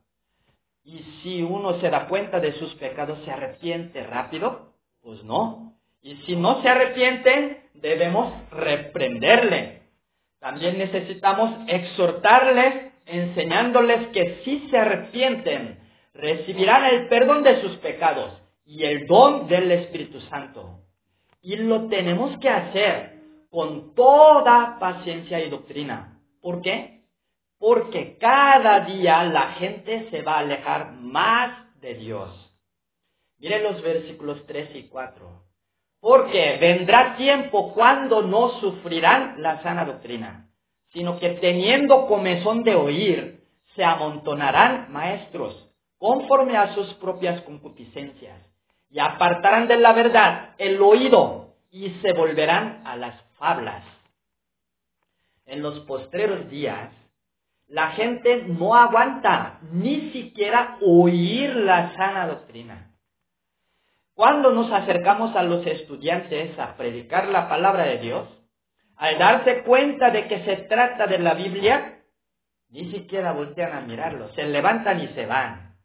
Y 0.84 1.00
si 1.24 1.42
uno 1.42 1.80
se 1.80 1.90
da 1.90 2.10
cuenta 2.10 2.42
de 2.42 2.52
sus 2.60 2.76
pecados, 2.76 3.20
¿se 3.24 3.32
arrepiente 3.32 4.04
rápido? 4.04 4.74
Pues 5.02 5.24
no. 5.24 5.76
Y 6.02 6.18
si 6.26 6.36
no 6.36 6.62
se 6.62 6.68
arrepiente, 6.68 7.70
debemos 7.74 8.34
reprenderle. 8.52 9.83
También 10.44 10.78
necesitamos 10.78 11.56
exhortarles, 11.68 12.92
enseñándoles 13.06 14.08
que 14.08 14.42
si 14.44 14.68
se 14.68 14.78
arrepienten, 14.78 15.80
recibirán 16.14 16.84
el 16.84 17.08
perdón 17.08 17.44
de 17.44 17.62
sus 17.62 17.78
pecados 17.78 18.42
y 18.66 18.84
el 18.84 19.08
don 19.08 19.48
del 19.48 19.72
Espíritu 19.72 20.20
Santo. 20.20 20.82
Y 21.42 21.56
lo 21.56 21.88
tenemos 21.88 22.38
que 22.40 22.50
hacer 22.50 23.22
con 23.50 23.96
toda 23.96 24.80
paciencia 24.80 25.40
y 25.40 25.50
doctrina. 25.50 26.20
¿Por 26.42 26.62
qué? 26.62 27.06
Porque 27.58 28.18
cada 28.18 28.82
día 28.82 29.24
la 29.24 29.54
gente 29.54 30.10
se 30.12 30.24
va 30.24 30.36
a 30.36 30.40
alejar 30.40 30.92
más 30.92 31.74
de 31.80 31.94
Dios. 31.94 32.54
Miren 33.38 33.64
los 33.64 33.82
versículos 33.82 34.46
3 34.46 34.76
y 34.76 34.84
4. 34.90 35.43
Porque 36.04 36.58
vendrá 36.60 37.16
tiempo 37.16 37.74
cuando 37.74 38.24
no 38.24 38.60
sufrirán 38.60 39.42
la 39.42 39.64
sana 39.64 39.86
doctrina, 39.86 40.50
sino 40.92 41.18
que 41.18 41.30
teniendo 41.36 42.08
comezón 42.08 42.64
de 42.64 42.76
oír, 42.76 43.46
se 43.74 43.86
amontonarán 43.86 44.92
maestros 44.92 45.70
conforme 45.98 46.58
a 46.58 46.76
sus 46.76 46.94
propias 46.96 47.40
concupiscencias, 47.44 48.38
y 48.90 49.00
apartarán 49.00 49.70
de 49.70 49.78
la 49.78 49.94
verdad 49.94 50.56
el 50.58 50.82
oído 50.82 51.56
y 51.72 51.92
se 52.02 52.12
volverán 52.12 52.82
a 52.86 52.98
las 52.98 53.22
fablas. 53.38 53.86
En 55.46 55.62
los 55.62 55.80
postreros 55.86 56.50
días, 56.50 56.92
la 57.68 57.92
gente 57.92 58.44
no 58.46 58.76
aguanta 58.76 59.62
ni 59.72 60.12
siquiera 60.12 60.80
oír 60.82 61.56
la 61.56 61.96
sana 61.96 62.28
doctrina. 62.28 62.93
Cuando 64.16 64.52
nos 64.52 64.72
acercamos 64.72 65.36
a 65.36 65.44
los 65.44 65.66
estudiantes 65.66 66.58
a 66.60 66.78
predicar 66.78 67.30
la 67.30 67.50
palabra 67.50 67.86
de 67.86 67.98
Dios, 67.98 68.28
al 68.96 69.18
darse 69.18 69.64
cuenta 69.64 70.12
de 70.12 70.28
que 70.28 70.44
se 70.46 70.56
trata 70.68 71.08
de 71.08 71.18
la 71.18 71.34
Biblia, 71.34 72.04
ni 72.70 72.92
siquiera 72.92 73.32
voltean 73.34 73.74
a 73.74 73.82
mirarlo, 73.82 74.30
se 74.34 74.44
levantan 74.46 75.02
y 75.02 75.08
se 75.10 75.26
van. 75.26 75.76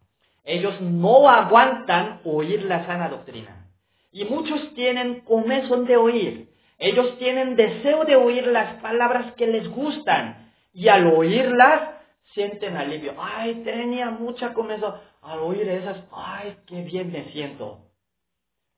Ellos 0.45 0.81
no 0.81 1.29
aguantan 1.29 2.21
oír 2.25 2.65
la 2.65 2.87
sana 2.87 3.09
doctrina. 3.09 3.67
Y 4.11 4.25
muchos 4.25 4.75
tienen 4.75 5.21
comezón 5.21 5.87
de 5.87 5.97
oír. 5.97 6.49
Ellos 6.79 7.19
tienen 7.19 7.57
deseo 7.57 8.05
de 8.05 8.17
oír 8.17 8.47
las 8.47 8.81
palabras 8.81 9.33
que 9.35 9.47
les 9.47 9.69
gustan. 9.69 10.51
Y 10.73 10.89
al 10.89 11.07
oírlas, 11.07 11.91
sienten 12.35 12.77
alivio. 12.77 13.15
Ay, 13.19 13.63
tenía 13.65 14.11
mucha 14.11 14.55
comezón. 14.55 14.95
Al 15.23 15.41
oír 15.41 15.69
esas, 15.69 15.99
ay, 16.13 16.57
qué 16.67 16.83
bien 16.83 17.11
me 17.11 17.25
siento. 17.33 17.88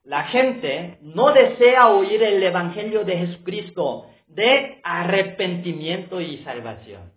La 0.04 0.25
gente 0.25 0.99
no 1.02 1.33
desea 1.33 1.88
oír 1.88 2.23
el 2.23 2.42
Evangelio 2.42 3.04
de 3.04 3.19
Jesucristo 3.19 4.07
de 4.26 4.80
arrepentimiento 4.83 6.21
y 6.21 6.38
salvación, 6.38 7.12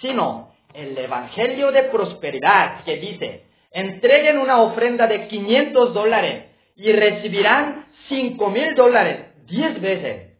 sino 0.00 0.54
el 0.72 0.96
Evangelio 0.96 1.72
de 1.72 1.84
prosperidad 1.84 2.84
que 2.84 2.96
dice, 2.98 3.44
entreguen 3.72 4.38
una 4.38 4.60
ofrenda 4.60 5.06
de 5.06 5.26
500 5.26 5.94
dólares 5.94 6.44
y 6.76 6.92
recibirán 6.92 7.86
5 8.08 8.50
mil 8.50 8.74
dólares, 8.74 9.26
10 9.46 9.80
veces. 9.80 10.38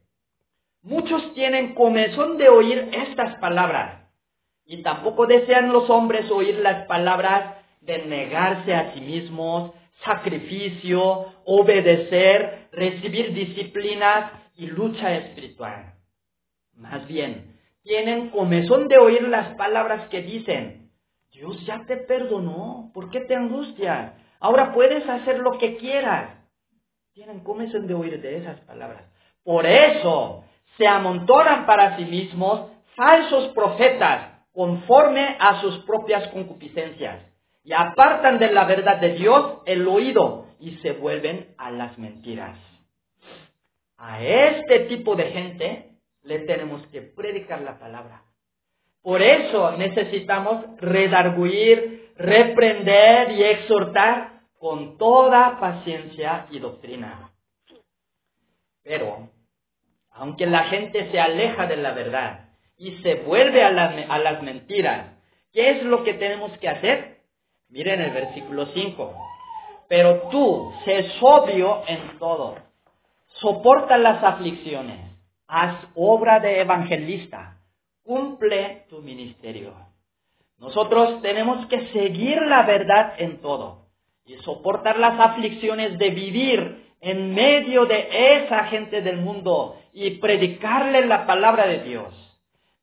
Muchos 0.82 1.34
tienen 1.34 1.74
comezón 1.74 2.38
de 2.38 2.48
oír 2.48 2.90
estas 2.92 3.34
palabras 3.40 4.08
y 4.64 4.82
tampoco 4.82 5.26
desean 5.26 5.72
los 5.72 5.90
hombres 5.90 6.30
oír 6.30 6.60
las 6.60 6.86
palabras 6.86 7.56
de 7.80 7.98
negarse 8.04 8.74
a 8.74 8.92
sí 8.92 9.00
mismos, 9.00 9.72
sacrificio, 10.04 11.34
obedecer, 11.44 12.68
recibir 12.72 13.32
disciplinas 13.32 14.32
y 14.54 14.66
lucha 14.66 15.14
espiritual. 15.14 15.94
Más 16.74 17.06
bien, 17.06 17.58
tienen 17.82 18.30
comezón 18.30 18.88
de 18.88 18.98
oír 18.98 19.22
las 19.28 19.54
palabras 19.56 20.08
que 20.08 20.22
dicen, 20.22 20.90
Dios 21.32 21.64
ya 21.66 21.84
te 21.86 21.96
perdonó. 21.96 22.90
¿Por 22.94 23.10
qué 23.10 23.20
te 23.20 23.34
angustias? 23.34 24.12
Ahora 24.40 24.72
puedes 24.72 25.08
hacer 25.08 25.38
lo 25.38 25.58
que 25.58 25.76
quieras. 25.76 26.36
Tienen 27.12 27.40
comezón 27.40 27.86
de 27.86 27.94
oír 27.94 28.20
de 28.20 28.38
esas 28.38 28.60
palabras. 28.60 29.04
Por 29.42 29.66
eso 29.66 30.44
se 30.76 30.86
amontonan 30.86 31.66
para 31.66 31.96
sí 31.96 32.04
mismos 32.04 32.70
falsos 32.94 33.48
profetas 33.54 34.38
conforme 34.52 35.36
a 35.38 35.60
sus 35.60 35.78
propias 35.84 36.28
concupiscencias. 36.28 37.27
Y 37.68 37.74
apartan 37.74 38.38
de 38.38 38.50
la 38.50 38.64
verdad 38.64 38.96
de 38.96 39.12
Dios 39.12 39.58
el 39.66 39.86
oído 39.86 40.46
y 40.58 40.78
se 40.78 40.92
vuelven 40.92 41.54
a 41.58 41.70
las 41.70 41.98
mentiras. 41.98 42.58
A 43.98 44.22
este 44.22 44.80
tipo 44.86 45.14
de 45.14 45.24
gente 45.24 45.90
le 46.22 46.38
tenemos 46.46 46.86
que 46.86 47.02
predicar 47.02 47.60
la 47.60 47.78
palabra. 47.78 48.22
Por 49.02 49.20
eso 49.20 49.72
necesitamos 49.72 50.64
redarguir, 50.78 52.14
reprender 52.16 53.32
y 53.32 53.44
exhortar 53.44 54.40
con 54.58 54.96
toda 54.96 55.60
paciencia 55.60 56.46
y 56.50 56.60
doctrina. 56.60 57.32
Pero, 58.82 59.28
aunque 60.12 60.46
la 60.46 60.64
gente 60.64 61.10
se 61.10 61.20
aleja 61.20 61.66
de 61.66 61.76
la 61.76 61.92
verdad 61.92 62.48
y 62.78 62.92
se 63.02 63.16
vuelve 63.16 63.62
a 63.62 63.70
las, 63.70 64.42
mentiras, 64.42 65.18
¿qué 65.52 65.72
es 65.72 65.82
lo 65.82 66.02
que 66.02 66.14
tenemos 66.14 66.56
que 66.60 66.70
hacer? 66.70 67.17
Miren 67.70 68.00
el 68.00 68.10
versículo 68.10 68.66
5. 68.66 69.14
Pero 69.88 70.28
tú, 70.30 70.72
sé 70.84 71.10
sobrio 71.18 71.82
en 71.86 72.18
todo, 72.18 72.56
soporta 73.40 73.96
las 73.96 74.22
aflicciones, 74.22 75.12
haz 75.46 75.76
obra 75.94 76.40
de 76.40 76.60
evangelista, 76.60 77.58
cumple 78.02 78.84
tu 78.88 79.00
ministerio. 79.00 79.74
Nosotros 80.58 81.22
tenemos 81.22 81.66
que 81.66 81.88
seguir 81.88 82.40
la 82.42 82.64
verdad 82.64 83.14
en 83.18 83.40
todo 83.40 83.86
y 84.26 84.36
soportar 84.38 84.98
las 84.98 85.18
aflicciones 85.18 85.98
de 85.98 86.10
vivir 86.10 86.88
en 87.00 87.34
medio 87.34 87.86
de 87.86 88.08
esa 88.42 88.64
gente 88.64 89.00
del 89.00 89.18
mundo 89.18 89.76
y 89.92 90.10
predicarle 90.18 91.06
la 91.06 91.26
palabra 91.26 91.66
de 91.66 91.80
Dios. 91.80 92.14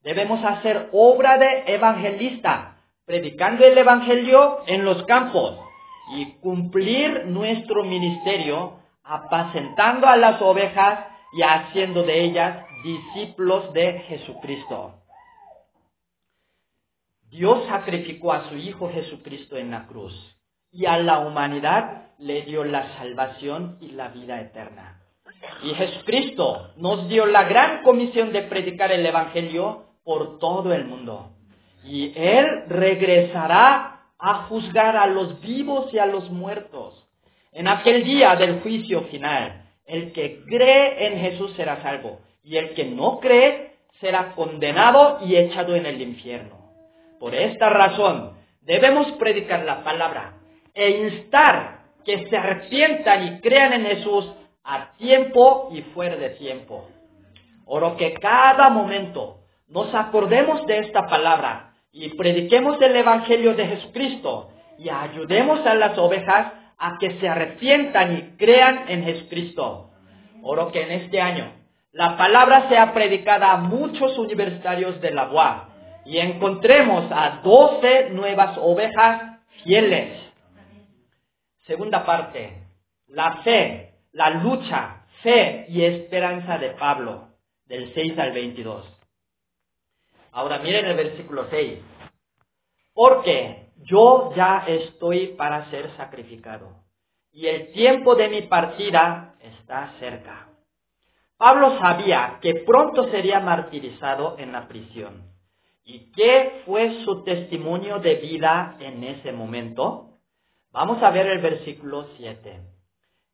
Debemos 0.03 0.43
hacer 0.43 0.89
obra 0.93 1.37
de 1.37 1.73
evangelista, 1.73 2.74
predicando 3.05 3.63
el 3.65 3.77
Evangelio 3.77 4.59
en 4.67 4.83
los 4.83 5.03
campos 5.03 5.59
y 6.15 6.33
cumplir 6.39 7.25
nuestro 7.27 7.83
ministerio 7.83 8.79
apacentando 9.03 10.07
a 10.07 10.17
las 10.17 10.41
ovejas 10.41 11.05
y 11.33 11.41
haciendo 11.43 12.03
de 12.03 12.23
ellas 12.23 12.65
discípulos 12.83 13.73
de 13.73 13.99
Jesucristo. 14.07 15.01
Dios 17.29 17.65
sacrificó 17.67 18.31
a 18.31 18.49
su 18.49 18.55
Hijo 18.55 18.89
Jesucristo 18.89 19.57
en 19.57 19.71
la 19.71 19.87
cruz 19.87 20.13
y 20.71 20.85
a 20.85 20.97
la 20.97 21.19
humanidad 21.19 22.13
le 22.17 22.43
dio 22.43 22.63
la 22.63 22.95
salvación 22.97 23.77
y 23.81 23.89
la 23.89 24.09
vida 24.09 24.39
eterna. 24.39 25.01
Y 25.63 25.73
Jesucristo 25.73 26.73
nos 26.77 27.07
dio 27.09 27.25
la 27.25 27.43
gran 27.43 27.83
comisión 27.83 28.31
de 28.31 28.43
predicar 28.43 28.91
el 28.91 29.05
Evangelio 29.05 29.85
por 30.03 30.39
todo 30.39 30.73
el 30.73 30.85
mundo. 30.85 31.34
Y 31.85 32.13
Él 32.15 32.63
regresará 32.67 33.95
a 34.17 34.33
juzgar 34.47 34.97
a 34.97 35.07
los 35.07 35.39
vivos 35.41 35.93
y 35.93 35.99
a 35.99 36.05
los 36.05 36.29
muertos. 36.31 37.07
En 37.51 37.67
aquel 37.67 38.03
día 38.03 38.35
del 38.35 38.61
juicio 38.61 39.03
final, 39.03 39.63
el 39.85 40.11
que 40.13 40.43
cree 40.45 41.07
en 41.07 41.19
Jesús 41.19 41.53
será 41.55 41.81
salvo 41.81 42.19
y 42.43 42.57
el 42.57 42.73
que 42.73 42.85
no 42.85 43.19
cree 43.19 43.75
será 44.01 44.33
condenado 44.33 45.19
y 45.25 45.35
echado 45.35 45.75
en 45.75 45.85
el 45.85 46.01
infierno. 46.01 46.57
Por 47.19 47.33
esta 47.33 47.69
razón, 47.69 48.33
debemos 48.61 49.11
predicar 49.13 49.63
la 49.63 49.83
palabra 49.83 50.33
e 50.73 50.89
instar 50.89 51.79
que 52.03 52.27
se 52.27 52.37
arrepientan 52.37 53.27
y 53.27 53.39
crean 53.39 53.73
en 53.73 53.85
Jesús 53.85 54.31
a 54.63 54.93
tiempo 54.97 55.69
y 55.71 55.81
fuera 55.81 56.15
de 56.17 56.31
tiempo. 56.31 56.87
Oro 57.65 57.95
que 57.95 58.13
cada 58.13 58.69
momento 58.69 59.39
nos 59.67 59.93
acordemos 59.95 60.65
de 60.65 60.79
esta 60.79 61.07
palabra 61.07 61.74
y 61.95 62.09
prediquemos 62.09 62.79
el 62.81 62.93
Evangelio 62.93 63.53
de 63.53 63.67
Jesucristo 63.67 64.49
y 64.77 64.89
ayudemos 64.89 65.65
a 65.65 65.75
las 65.75 65.97
ovejas 65.97 66.51
a 66.77 66.97
que 66.99 67.17
se 67.21 67.29
arrepientan 67.29 68.17
y 68.17 68.21
crean 68.37 68.89
en 68.89 69.05
Jesucristo. 69.05 69.91
Oro 70.43 70.73
que 70.73 70.81
en 70.81 70.91
este 70.91 71.21
año 71.21 71.53
la 71.93 72.17
palabra 72.17 72.67
sea 72.67 72.93
predicada 72.93 73.53
a 73.53 73.57
muchos 73.57 74.17
universitarios 74.17 74.99
de 74.99 75.11
la 75.11 75.31
UAP 75.31 75.69
y 76.05 76.17
encontremos 76.17 77.09
a 77.11 77.39
doce 77.41 78.09
nuevas 78.09 78.57
ovejas 78.57 79.39
fieles. 79.63 80.19
Segunda 81.65 82.05
parte, 82.05 82.61
la 83.07 83.37
fe, 83.37 83.93
la 84.11 84.31
lucha, 84.31 85.05
fe 85.23 85.65
y 85.69 85.85
esperanza 85.85 86.57
de 86.57 86.71
Pablo, 86.71 87.29
del 87.67 87.93
6 87.93 88.19
al 88.19 88.33
22. 88.33 88.95
Ahora 90.35 90.59
miren 90.59 90.85
el 90.85 90.97
versículo 90.97 91.47
6. 91.49 91.79
Porque 92.95 93.67
yo 93.83 94.31
ya 94.35 94.63
estoy 94.65 95.35
para 95.37 95.69
ser 95.69 95.95
sacrificado 95.97 96.85
y 97.35 97.47
el 97.47 97.73
tiempo 97.73 98.15
de 98.15 98.29
mi 98.29 98.43
partida 98.43 99.35
está 99.41 99.91
cerca. 99.99 100.47
Pablo 101.37 101.77
sabía 101.79 102.39
que 102.41 102.63
pronto 102.65 103.11
sería 103.11 103.41
martirizado 103.41 104.37
en 104.39 104.53
la 104.53 104.69
prisión. 104.69 105.29
¿Y 105.83 106.13
qué 106.13 106.63
fue 106.65 107.03
su 107.03 107.25
testimonio 107.25 107.99
de 107.99 108.15
vida 108.15 108.77
en 108.79 109.03
ese 109.03 109.33
momento? 109.33 110.19
Vamos 110.71 111.03
a 111.03 111.09
ver 111.09 111.27
el 111.27 111.39
versículo 111.39 112.07
7. 112.15 112.61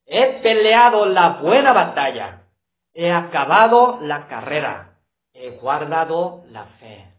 He 0.08 0.26
peleado 0.42 1.06
la 1.06 1.40
buena 1.42 1.72
batalla, 1.72 2.48
he 2.96 3.12
acabado 3.12 4.00
la 4.02 4.28
carrera, 4.28 4.98
he 5.34 5.52
guardado 5.52 6.44
la 6.50 6.66
fe. 6.80 7.11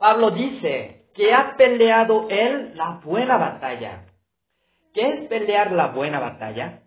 Pablo 0.00 0.30
dice 0.30 1.04
que 1.14 1.34
ha 1.34 1.56
peleado 1.58 2.26
él 2.30 2.72
la 2.74 3.02
buena 3.04 3.36
batalla. 3.36 4.06
¿Qué 4.94 5.06
es 5.06 5.28
pelear 5.28 5.72
la 5.72 5.88
buena 5.88 6.18
batalla? 6.18 6.80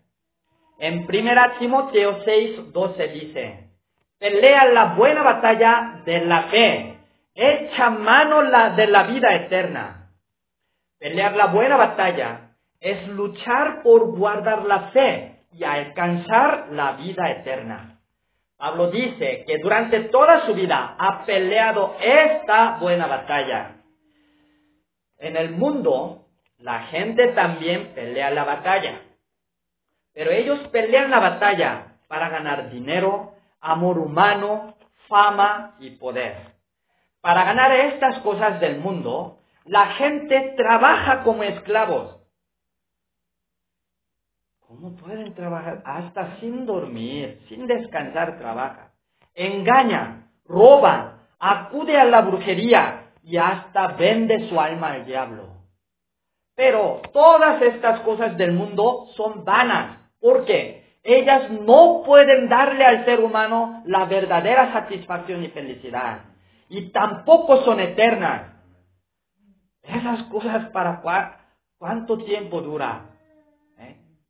En 0.80 1.06
1 1.08 1.42
Timoteo 1.60 2.24
6, 2.26 2.74
12 2.74 3.08
dice, 3.10 3.70
pelea 4.18 4.66
la 4.66 4.96
buena 4.96 5.22
batalla 5.22 6.02
de 6.04 6.26
la 6.26 6.42
fe, 6.44 6.98
echa 7.36 7.92
mano 7.92 8.42
la 8.42 8.72
de 8.72 8.88
la 8.88 9.04
vida 9.04 9.36
eterna. 9.36 10.10
Pelear 10.98 11.36
la 11.36 11.46
buena 11.46 11.78
batalla 11.78 12.56
es 12.80 13.08
luchar 13.10 13.84
por 13.84 14.18
guardar 14.18 14.66
la 14.66 14.90
fe 14.90 15.46
y 15.52 15.64
alcanzar 15.64 16.70
la 16.72 16.94
vida 16.94 17.30
eterna. 17.30 17.93
Pablo 18.58 18.92
dice 18.92 19.44
que 19.46 19.58
durante 19.58 20.02
toda 20.06 20.46
su 20.46 20.54
vida 20.54 20.96
ha 20.98 21.26
peleado 21.26 21.96
esta 22.00 22.78
buena 22.80 23.08
batalla. 23.08 23.76
En 25.18 25.38
el 25.38 25.52
mundo, 25.52 26.28
la 26.58 26.84
gente 26.84 27.30
también 27.30 27.94
pelea 27.94 28.32
la 28.32 28.44
batalla. 28.44 29.02
Pero 30.14 30.32
ellos 30.32 30.60
pelean 30.70 31.10
la 31.12 31.20
batalla 31.20 31.98
para 32.08 32.30
ganar 32.30 32.70
dinero, 32.70 33.34
amor 33.60 33.98
humano, 33.98 34.76
fama 35.08 35.76
y 35.80 35.92
poder. 35.92 36.54
Para 37.22 37.44
ganar 37.44 37.72
estas 37.72 38.20
cosas 38.20 38.60
del 38.60 38.80
mundo, 38.80 39.40
la 39.66 39.88
gente 39.94 40.54
trabaja 40.58 41.24
como 41.24 41.44
esclavos. 41.44 42.23
¿Cómo 44.76 44.96
pueden 44.96 45.34
trabajar? 45.34 45.82
Hasta 45.86 46.40
sin 46.40 46.66
dormir, 46.66 47.40
sin 47.48 47.68
descansar 47.68 48.38
trabaja. 48.38 48.92
Engaña, 49.36 50.32
roba, 50.46 51.28
acude 51.40 51.98
a 51.98 52.06
la 52.06 52.22
brujería 52.22 53.12
y 53.22 53.38
hasta 53.38 53.90
vende 53.90 54.50
su 54.50 54.60
alma 54.60 54.94
al 54.94 55.06
diablo. 55.06 55.50
Pero 56.56 57.02
todas 57.14 57.62
estas 57.62 58.00
cosas 58.02 58.36
del 58.38 58.54
mundo 58.54 59.08
son 59.16 59.44
vanas. 59.46 60.00
¿Por 60.20 60.46
qué? 60.46 60.84
ellas 61.04 61.52
no 61.52 62.02
pueden 62.06 62.48
darle 62.48 62.86
al 62.86 63.04
ser 63.04 63.20
humano 63.20 63.84
la 63.86 64.06
verdadera 64.06 64.72
satisfacción 64.72 65.44
y 65.44 65.50
felicidad. 65.50 66.22
Y 66.70 66.92
tampoco 66.92 67.64
son 67.64 67.82
eternas. 67.82 68.54
Esas 69.82 70.24
cosas 70.24 70.70
para 70.70 71.02
cuánto 71.78 72.18
tiempo 72.20 72.62
dura. 72.62 73.13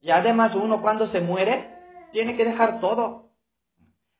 Y 0.03 0.11
además 0.11 0.53
uno 0.53 0.81
cuando 0.81 1.09
se 1.11 1.21
muere 1.21 1.69
tiene 2.11 2.35
que 2.35 2.43
dejar 2.43 2.81
todo. 2.81 3.29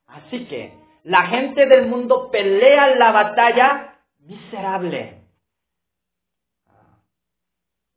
Así 0.08 0.46
que 0.48 0.74
la 1.04 1.28
gente 1.28 1.66
del 1.66 1.88
mundo 1.88 2.32
pelea 2.32 2.96
la 2.96 3.12
batalla 3.12 4.00
miserable. 4.20 5.22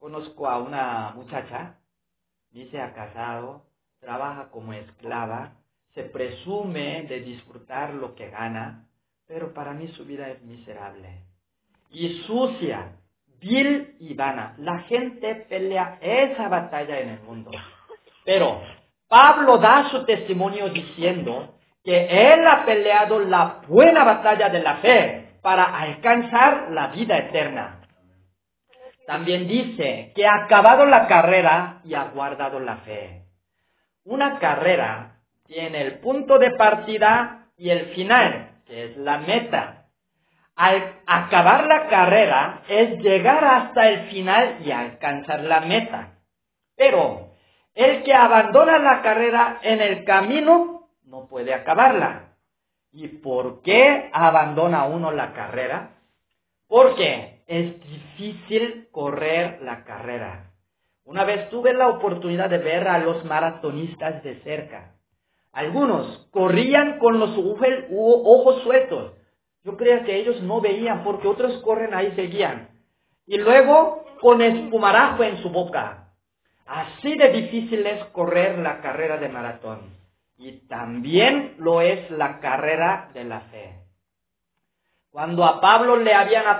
Conozco 0.00 0.48
a 0.48 0.58
una 0.58 1.12
muchacha, 1.14 1.76
ni 2.50 2.66
se 2.70 2.80
ha 2.80 2.92
casado, 2.92 3.66
trabaja 4.00 4.50
como 4.50 4.72
esclava, 4.72 5.52
se 5.94 6.02
presume 6.02 7.04
de 7.04 7.20
disfrutar 7.20 7.94
lo 7.94 8.16
que 8.16 8.30
gana, 8.30 8.88
pero 9.26 9.54
para 9.54 9.72
mí 9.72 9.86
su 9.88 10.04
vida 10.04 10.28
es 10.28 10.42
miserable. 10.42 11.22
Y 11.90 12.24
sucia, 12.26 12.96
vil 13.40 13.96
y 14.00 14.14
vana. 14.14 14.56
La 14.58 14.80
gente 14.80 15.36
pelea 15.48 15.98
esa 16.00 16.48
batalla 16.48 16.98
en 16.98 17.10
el 17.10 17.22
mundo. 17.22 17.52
Pero 18.26 18.60
Pablo 19.08 19.58
da 19.58 19.88
su 19.90 20.04
testimonio 20.04 20.68
diciendo 20.68 21.54
que 21.84 22.32
él 22.32 22.46
ha 22.46 22.66
peleado 22.66 23.20
la 23.20 23.60
buena 23.68 24.02
batalla 24.02 24.48
de 24.48 24.60
la 24.60 24.76
fe 24.78 25.38
para 25.40 25.64
alcanzar 25.64 26.72
la 26.72 26.88
vida 26.88 27.16
eterna. 27.16 27.80
también 29.06 29.46
dice 29.46 30.12
que 30.16 30.26
ha 30.26 30.44
acabado 30.44 30.84
la 30.84 31.06
carrera 31.06 31.80
y 31.84 31.94
ha 31.94 32.06
guardado 32.06 32.58
la 32.58 32.78
fe. 32.78 33.22
Una 34.04 34.40
carrera 34.40 35.20
tiene 35.46 35.82
el 35.82 36.00
punto 36.00 36.38
de 36.38 36.50
partida 36.50 37.46
y 37.56 37.70
el 37.70 37.94
final, 37.94 38.62
que 38.66 38.86
es 38.86 38.96
la 38.96 39.18
meta. 39.18 39.84
Al 40.56 41.02
acabar 41.06 41.66
la 41.66 41.86
carrera 41.86 42.62
es 42.68 42.98
llegar 42.98 43.44
hasta 43.44 43.88
el 43.88 44.10
final 44.10 44.58
y 44.64 44.72
alcanzar 44.72 45.44
la 45.44 45.60
meta. 45.60 46.18
Pero 46.76 47.25
el 47.76 48.02
que 48.04 48.14
abandona 48.14 48.78
la 48.78 49.02
carrera 49.02 49.60
en 49.62 49.82
el 49.82 50.04
camino 50.04 50.88
no 51.04 51.28
puede 51.28 51.52
acabarla. 51.52 52.32
¿Y 52.90 53.06
por 53.08 53.60
qué 53.60 54.08
abandona 54.14 54.86
uno 54.86 55.12
la 55.12 55.34
carrera? 55.34 55.90
Porque 56.66 57.42
es 57.46 57.78
difícil 57.80 58.88
correr 58.90 59.60
la 59.60 59.84
carrera. 59.84 60.52
Una 61.04 61.24
vez 61.24 61.50
tuve 61.50 61.74
la 61.74 61.88
oportunidad 61.88 62.48
de 62.48 62.58
ver 62.58 62.88
a 62.88 62.98
los 62.98 63.22
maratonistas 63.26 64.22
de 64.22 64.40
cerca. 64.40 64.94
Algunos 65.52 66.28
corrían 66.30 66.98
con 66.98 67.20
los 67.20 67.36
ojos 67.38 68.62
sueltos. 68.62 69.12
Yo 69.64 69.76
creía 69.76 70.02
que 70.02 70.16
ellos 70.16 70.40
no 70.42 70.62
veían 70.62 71.04
porque 71.04 71.28
otros 71.28 71.58
corren 71.58 71.92
ahí 71.92 72.12
seguían. 72.16 72.70
Y 73.26 73.36
luego 73.36 74.02
con 74.22 74.40
espumarajo 74.40 75.22
en 75.22 75.36
su 75.42 75.50
boca. 75.50 76.05
Así 76.66 77.14
de 77.16 77.28
difícil 77.30 77.86
es 77.86 78.04
correr 78.06 78.58
la 78.58 78.80
carrera 78.80 79.18
de 79.18 79.28
maratón. 79.28 79.96
Y 80.38 80.66
también 80.68 81.54
lo 81.58 81.80
es 81.80 82.10
la 82.10 82.40
carrera 82.40 83.10
de 83.14 83.24
la 83.24 83.40
fe. 83.40 83.86
Cuando 85.16 85.46
a 85.46 85.62
Pablo 85.62 85.96
le, 85.96 86.12
había 86.12 86.50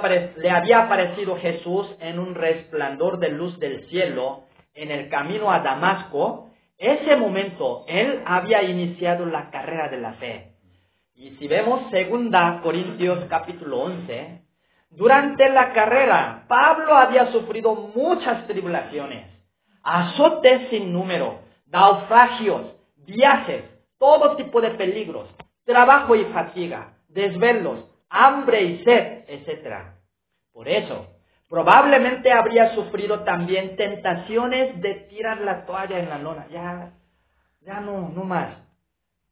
aparecido 0.81 1.37
Jesús 1.37 1.95
en 2.01 2.19
un 2.19 2.35
resplandor 2.35 3.19
de 3.19 3.29
luz 3.29 3.59
del 3.59 3.87
cielo 3.91 4.45
en 4.73 4.91
el 4.91 5.11
camino 5.11 5.53
a 5.53 5.59
Damasco, 5.59 6.49
ese 6.79 7.17
momento 7.17 7.85
él 7.87 8.23
había 8.25 8.63
iniciado 8.63 9.27
la 9.27 9.51
carrera 9.51 9.89
de 9.89 9.99
la 9.99 10.15
fe. 10.15 10.53
Y 11.15 11.33
si 11.33 11.49
vemos 11.49 11.91
segunda 11.91 12.61
Corintios 12.63 13.27
capítulo 13.29 13.81
11, 13.81 14.41
durante 14.89 15.51
la 15.51 15.75
carrera 15.75 16.45
Pablo 16.49 16.97
había 16.97 17.31
sufrido 17.33 17.75
muchas 17.75 18.47
tribulaciones, 18.47 19.36
azotes 19.87 20.69
sin 20.69 20.93
número, 20.93 21.39
naufragios, 21.67 22.75
viajes, 23.07 23.63
todo 23.99 24.35
tipo 24.35 24.61
de 24.61 24.71
peligros, 24.73 25.29
trabajo 25.65 26.17
y 26.17 26.25
fatiga, 26.27 26.95
desvelos, 27.09 27.85
hambre 28.11 28.63
y 28.63 28.85
sed, 28.85 29.25
etc. 29.29 29.77
Por 30.53 30.69
eso, 30.69 31.07
probablemente 31.49 32.33
habría 32.33 32.75
sufrido 32.75 33.21
también 33.21 33.77
tentaciones 33.77 34.81
de 34.81 34.95
tirar 35.09 35.41
la 35.41 35.65
toalla 35.65 36.01
en 36.01 36.09
la 36.09 36.19
lona. 36.19 36.49
Ya, 36.51 36.91
ya 37.61 37.81
no, 37.81 38.09
no 38.09 38.25
más. 38.25 38.57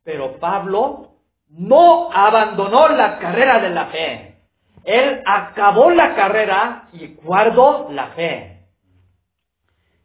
Pero 0.04 0.38
Pablo 0.38 1.16
no 1.48 2.12
abandonó 2.12 2.88
la 2.90 3.18
carrera 3.18 3.58
de 3.58 3.70
la 3.70 3.86
fe. 3.86 4.36
Él 4.84 5.20
acabó 5.26 5.90
la 5.90 6.14
carrera 6.14 6.88
y 6.92 7.14
guardó 7.14 7.88
la 7.90 8.08
fe. 8.08 8.53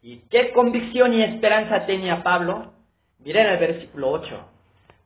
¿Y 0.02 0.20
qué 0.30 0.52
convicción 0.52 1.14
y 1.14 1.22
esperanza 1.22 1.86
tenía 1.86 2.24
Pablo? 2.24 2.74
Miren 3.20 3.48
el 3.48 3.58
versículo 3.58 4.12
8. 4.12 4.50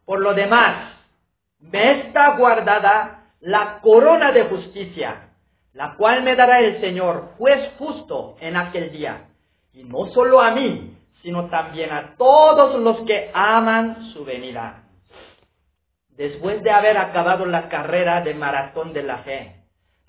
Por 0.06 0.19
lo 0.19 0.34
demás, 0.34 0.93
me 1.60 2.01
está 2.01 2.38
guardada 2.38 3.32
la 3.39 3.79
corona 3.82 4.32
de 4.32 4.43
justicia, 4.43 5.29
la 5.73 5.95
cual 5.95 6.23
me 6.23 6.36
dará 6.36 6.60
el 6.60 6.79
Señor, 6.79 7.34
juez 7.38 7.71
justo 7.79 8.36
en 8.39 8.56
aquel 8.56 8.91
día, 8.91 9.29
y 9.73 9.84
no 9.84 10.08
solo 10.13 10.39
a 10.39 10.51
mí, 10.51 10.95
sino 11.23 11.49
también 11.49 11.91
a 11.91 12.15
todos 12.17 12.79
los 12.79 13.01
que 13.08 13.32
aman 13.34 14.12
su 14.13 14.23
venida. 14.23 14.84
Después 16.10 16.62
de 16.62 16.69
haber 16.69 16.97
acabado 16.97 17.45
la 17.45 17.69
carrera 17.69 18.21
de 18.21 18.36
maratón 18.36 18.93
de 18.93 19.03
la 19.03 19.19
fe, 19.19 19.56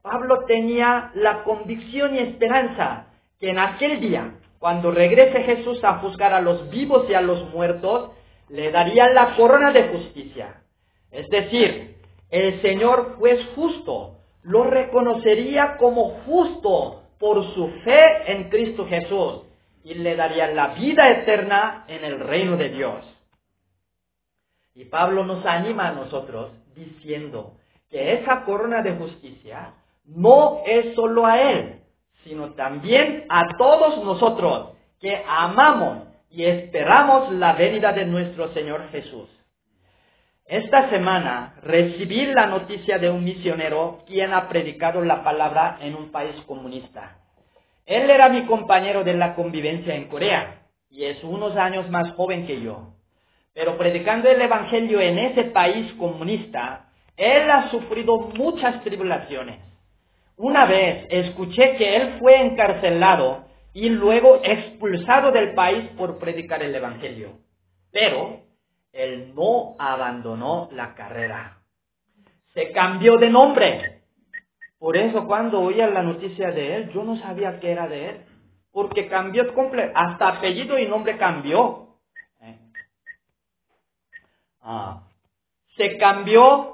Pablo 0.02 0.44
tenía 0.46 1.10
la 1.14 1.44
convicción 1.44 2.14
y 2.14 2.18
esperanza 2.18 3.06
que 3.40 3.48
en 3.48 3.58
aquel 3.58 4.00
día, 4.00 4.34
cuando 4.64 4.92
regrese 4.92 5.42
Jesús 5.42 5.84
a 5.84 5.98
juzgar 5.98 6.32
a 6.32 6.40
los 6.40 6.70
vivos 6.70 7.04
y 7.10 7.12
a 7.12 7.20
los 7.20 7.52
muertos, 7.52 8.12
le 8.48 8.70
daría 8.70 9.06
la 9.10 9.36
corona 9.36 9.72
de 9.72 9.88
justicia. 9.88 10.62
Es 11.10 11.28
decir, 11.28 11.96
el 12.30 12.62
Señor 12.62 13.16
juez 13.18 13.46
justo 13.54 14.20
lo 14.42 14.64
reconocería 14.64 15.76
como 15.76 16.12
justo 16.24 17.02
por 17.20 17.44
su 17.52 17.68
fe 17.84 18.32
en 18.32 18.48
Cristo 18.48 18.86
Jesús 18.86 19.42
y 19.84 19.96
le 19.96 20.16
daría 20.16 20.46
la 20.46 20.68
vida 20.68 21.10
eterna 21.10 21.84
en 21.86 22.02
el 22.02 22.20
reino 22.20 22.56
de 22.56 22.70
Dios. 22.70 23.04
Y 24.74 24.86
Pablo 24.86 25.26
nos 25.26 25.44
anima 25.44 25.88
a 25.88 25.92
nosotros 25.92 26.52
diciendo 26.74 27.52
que 27.90 28.14
esa 28.14 28.46
corona 28.46 28.80
de 28.80 28.94
justicia 28.94 29.74
no 30.06 30.62
es 30.64 30.94
solo 30.94 31.26
a 31.26 31.38
Él, 31.52 31.83
sino 32.24 32.54
también 32.54 33.26
a 33.28 33.42
todos 33.56 34.02
nosotros 34.02 34.70
que 35.00 35.22
amamos 35.28 36.08
y 36.30 36.44
esperamos 36.44 37.32
la 37.32 37.52
venida 37.52 37.92
de 37.92 38.06
nuestro 38.06 38.52
Señor 38.52 38.88
Jesús. 38.90 39.28
Esta 40.46 40.90
semana 40.90 41.54
recibí 41.62 42.26
la 42.26 42.46
noticia 42.46 42.98
de 42.98 43.08
un 43.08 43.24
misionero 43.24 44.02
quien 44.06 44.32
ha 44.34 44.48
predicado 44.48 45.02
la 45.02 45.22
palabra 45.22 45.78
en 45.80 45.94
un 45.94 46.10
país 46.10 46.34
comunista. 46.46 47.18
Él 47.86 48.10
era 48.10 48.28
mi 48.28 48.44
compañero 48.44 49.04
de 49.04 49.14
la 49.14 49.34
convivencia 49.34 49.94
en 49.94 50.08
Corea 50.08 50.62
y 50.90 51.04
es 51.04 51.22
unos 51.24 51.56
años 51.56 51.88
más 51.90 52.12
joven 52.12 52.46
que 52.46 52.60
yo. 52.60 52.94
Pero 53.54 53.78
predicando 53.78 54.28
el 54.28 54.40
Evangelio 54.40 55.00
en 55.00 55.18
ese 55.18 55.44
país 55.44 55.92
comunista, 55.94 56.88
él 57.16 57.50
ha 57.50 57.70
sufrido 57.70 58.18
muchas 58.18 58.82
tribulaciones. 58.82 59.60
Una 60.36 60.66
vez 60.66 61.06
escuché 61.10 61.76
que 61.76 61.96
él 61.96 62.16
fue 62.18 62.40
encarcelado 62.40 63.44
y 63.72 63.88
luego 63.88 64.40
expulsado 64.42 65.30
del 65.30 65.54
país 65.54 65.88
por 65.96 66.18
predicar 66.18 66.62
el 66.62 66.74
Evangelio. 66.74 67.38
Pero 67.92 68.40
él 68.92 69.32
no 69.34 69.76
abandonó 69.78 70.68
la 70.72 70.94
carrera. 70.94 71.58
Se 72.52 72.72
cambió 72.72 73.16
de 73.16 73.30
nombre. 73.30 74.02
Por 74.78 74.96
eso 74.96 75.26
cuando 75.26 75.60
oía 75.60 75.88
la 75.88 76.02
noticia 76.02 76.50
de 76.50 76.76
él, 76.76 76.90
yo 76.92 77.04
no 77.04 77.16
sabía 77.16 77.58
que 77.60 77.70
era 77.70 77.88
de 77.88 78.10
él. 78.10 78.24
Porque 78.72 79.08
cambió 79.08 79.44
hasta 79.94 80.28
apellido 80.28 80.78
y 80.78 80.86
nombre 80.86 81.16
cambió. 81.16 81.96
¿Eh? 82.40 82.58
Ah. 84.60 85.02
se 85.76 85.96
cambió 85.96 86.73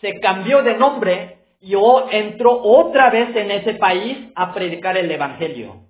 se 0.00 0.20
cambió 0.20 0.62
de 0.62 0.76
nombre 0.76 1.38
y 1.60 1.74
entró 2.10 2.60
otra 2.62 3.10
vez 3.10 3.34
en 3.34 3.50
ese 3.50 3.74
país 3.74 4.28
a 4.34 4.52
predicar 4.52 4.96
el 4.96 5.10
Evangelio. 5.10 5.86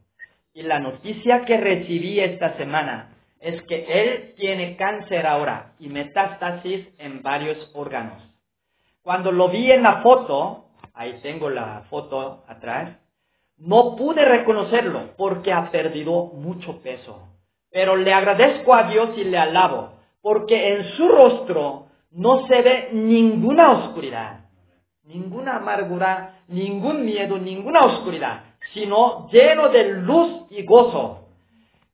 Y 0.55 0.63
la 0.63 0.79
noticia 0.79 1.45
que 1.45 1.59
recibí 1.59 2.19
esta 2.21 2.57
semana 2.57 3.17
es 3.41 3.61
que 3.63 3.85
él 3.89 4.35
tiene 4.37 4.77
cáncer 4.77 5.27
ahora 5.27 5.73
y 5.79 5.89
metástasis 5.89 6.89
en 6.99 7.23
varios 7.23 7.71
órganos. 7.75 8.23
Cuando 9.03 9.31
lo 9.33 9.49
vi 9.49 9.71
en 9.71 9.83
la 9.83 10.01
foto, 10.03 10.65
ahí 10.95 11.19
tengo 11.23 11.51
la 11.51 11.85
foto 11.91 12.45
atrás, 12.49 12.97
no 13.59 13.97
pude 13.97 14.25
reconocerlo 14.25 15.11
porque 15.17 15.53
ha 15.53 15.71
perdido 15.71 16.27
mucho 16.27 16.81
peso. 16.81 17.21
Pero 17.71 17.97
le 17.97 18.13
agradezco 18.13 18.75
a 18.75 18.85
Dios 18.85 19.11
y 19.17 19.25
le 19.25 19.39
alabo 19.39 19.97
porque 20.23 20.75
en 20.75 20.85
su 20.97 21.07
rostro 21.07 21.86
no 22.11 22.47
se 22.47 22.63
ve 22.63 22.89
ninguna 22.93 23.73
oscuridad, 23.73 24.47
ninguna 25.05 25.57
amargura, 25.57 26.41
ningún 26.49 27.05
miedo, 27.05 27.39
ninguna 27.39 27.85
oscuridad 27.85 28.47
sino 28.73 29.29
lleno 29.31 29.69
de 29.69 29.85
luz 29.85 30.47
y 30.51 30.65
gozo. 30.65 31.29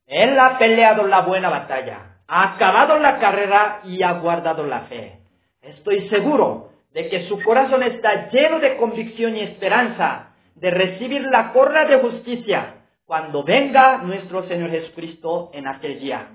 Él 0.05 0.37
ha 0.37 0.57
peleado 0.57 1.07
la 1.07 1.21
buena 1.21 1.49
batalla, 1.49 2.17
ha 2.27 2.53
acabado 2.55 2.99
la 2.99 3.19
carrera 3.19 3.81
y 3.85 4.03
ha 4.03 4.13
guardado 4.13 4.63
la 4.63 4.81
fe. 4.81 5.19
Estoy 5.61 6.09
seguro 6.09 6.71
de 6.93 7.09
que 7.09 7.27
su 7.27 7.41
corazón 7.41 7.83
está 7.83 8.29
lleno 8.29 8.59
de 8.59 8.77
convicción 8.77 9.35
y 9.35 9.41
esperanza 9.41 10.33
de 10.55 10.71
recibir 10.71 11.21
la 11.23 11.51
corona 11.51 11.85
de 11.85 11.97
justicia 11.97 12.75
cuando 13.05 13.43
venga 13.43 13.97
nuestro 13.97 14.47
Señor 14.47 14.69
Jesucristo 14.71 15.49
en 15.53 15.67
aquel 15.67 15.99
día. 15.99 16.27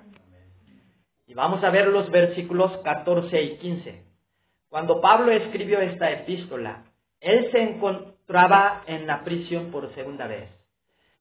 Y 1.28 1.34
vamos 1.34 1.62
a 1.62 1.68
ver 1.68 1.88
los 1.88 2.10
versículos 2.10 2.78
14 2.78 3.42
y 3.42 3.58
15. 3.58 4.02
Cuando 4.70 5.02
Pablo 5.02 5.30
escribió 5.30 5.78
esta 5.78 6.10
epístola, 6.10 6.84
él 7.20 7.50
se 7.52 7.62
encontraba 7.62 8.82
en 8.86 9.06
la 9.06 9.24
prisión 9.24 9.70
por 9.70 9.94
segunda 9.94 10.26
vez. 10.26 10.48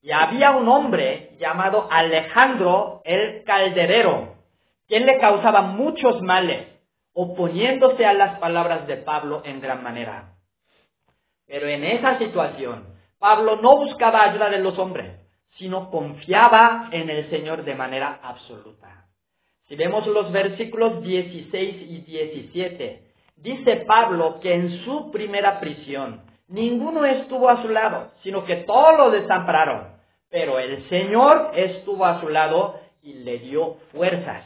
Y 0.02 0.12
había 0.12 0.52
un 0.52 0.70
hombre 0.70 1.36
llamado 1.40 1.90
Alejandro 1.92 3.02
el 3.04 3.44
Calderero, 3.44 4.36
quien 4.88 5.06
le 5.06 5.20
causaba 5.20 5.62
muchos 5.62 6.22
males, 6.22 6.68
oponiéndose 7.12 8.06
a 8.06 8.14
las 8.14 8.40
palabras 8.40 8.88
de 8.88 8.96
Pablo 8.96 9.42
en 9.44 9.60
gran 9.60 9.84
manera. 9.84 10.36
Pero 11.48 11.68
en 11.68 11.84
esa 11.84 12.18
situación, 12.18 12.96
Pablo 13.20 13.58
no 13.58 13.76
buscaba 13.76 14.24
ayuda 14.24 14.50
de 14.50 14.60
los 14.60 14.80
hombres, 14.80 15.20
sino 15.58 15.92
confiaba 15.92 16.88
en 16.94 17.10
el 17.10 17.30
Señor 17.30 17.66
de 17.66 17.76
manera 17.76 18.22
absoluta. 18.24 19.07
Si 19.68 19.76
vemos 19.76 20.08
los 20.08 20.32
versículos 20.32 21.04
16 21.04 21.76
y 21.90 21.98
17, 22.00 23.02
dice 23.36 23.76
Pablo 23.88 24.40
que 24.40 24.54
en 24.54 24.84
su 24.86 25.12
primera 25.12 25.60
prisión 25.60 26.22
ninguno 26.48 27.04
estuvo 27.06 27.50
a 27.50 27.62
su 27.62 27.70
lado, 27.70 28.12
sino 28.24 28.46
que 28.46 28.58
todos 28.58 28.98
lo 28.98 29.12
desampararon. 29.12 29.98
Pero 30.30 30.60
el 30.60 30.88
Señor 30.90 31.52
estuvo 31.54 32.06
a 32.06 32.22
su 32.22 32.30
lado 32.30 32.80
y 33.02 33.14
le 33.14 33.40
dio 33.40 33.76
fuerzas 33.92 34.44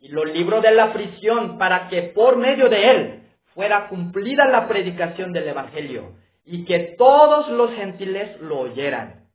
y 0.00 0.08
lo 0.08 0.24
libró 0.24 0.60
de 0.60 0.72
la 0.72 0.92
prisión 0.92 1.58
para 1.58 1.88
que 1.88 2.02
por 2.02 2.36
medio 2.36 2.68
de 2.68 2.90
él 2.90 3.22
fuera 3.54 3.88
cumplida 3.88 4.46
la 4.46 4.68
predicación 4.68 5.32
del 5.32 5.48
Evangelio 5.48 6.12
y 6.44 6.64
que 6.64 6.94
todos 6.98 7.48
los 7.48 7.72
gentiles 7.72 8.40
lo 8.40 8.60
oyeran. 8.60 9.25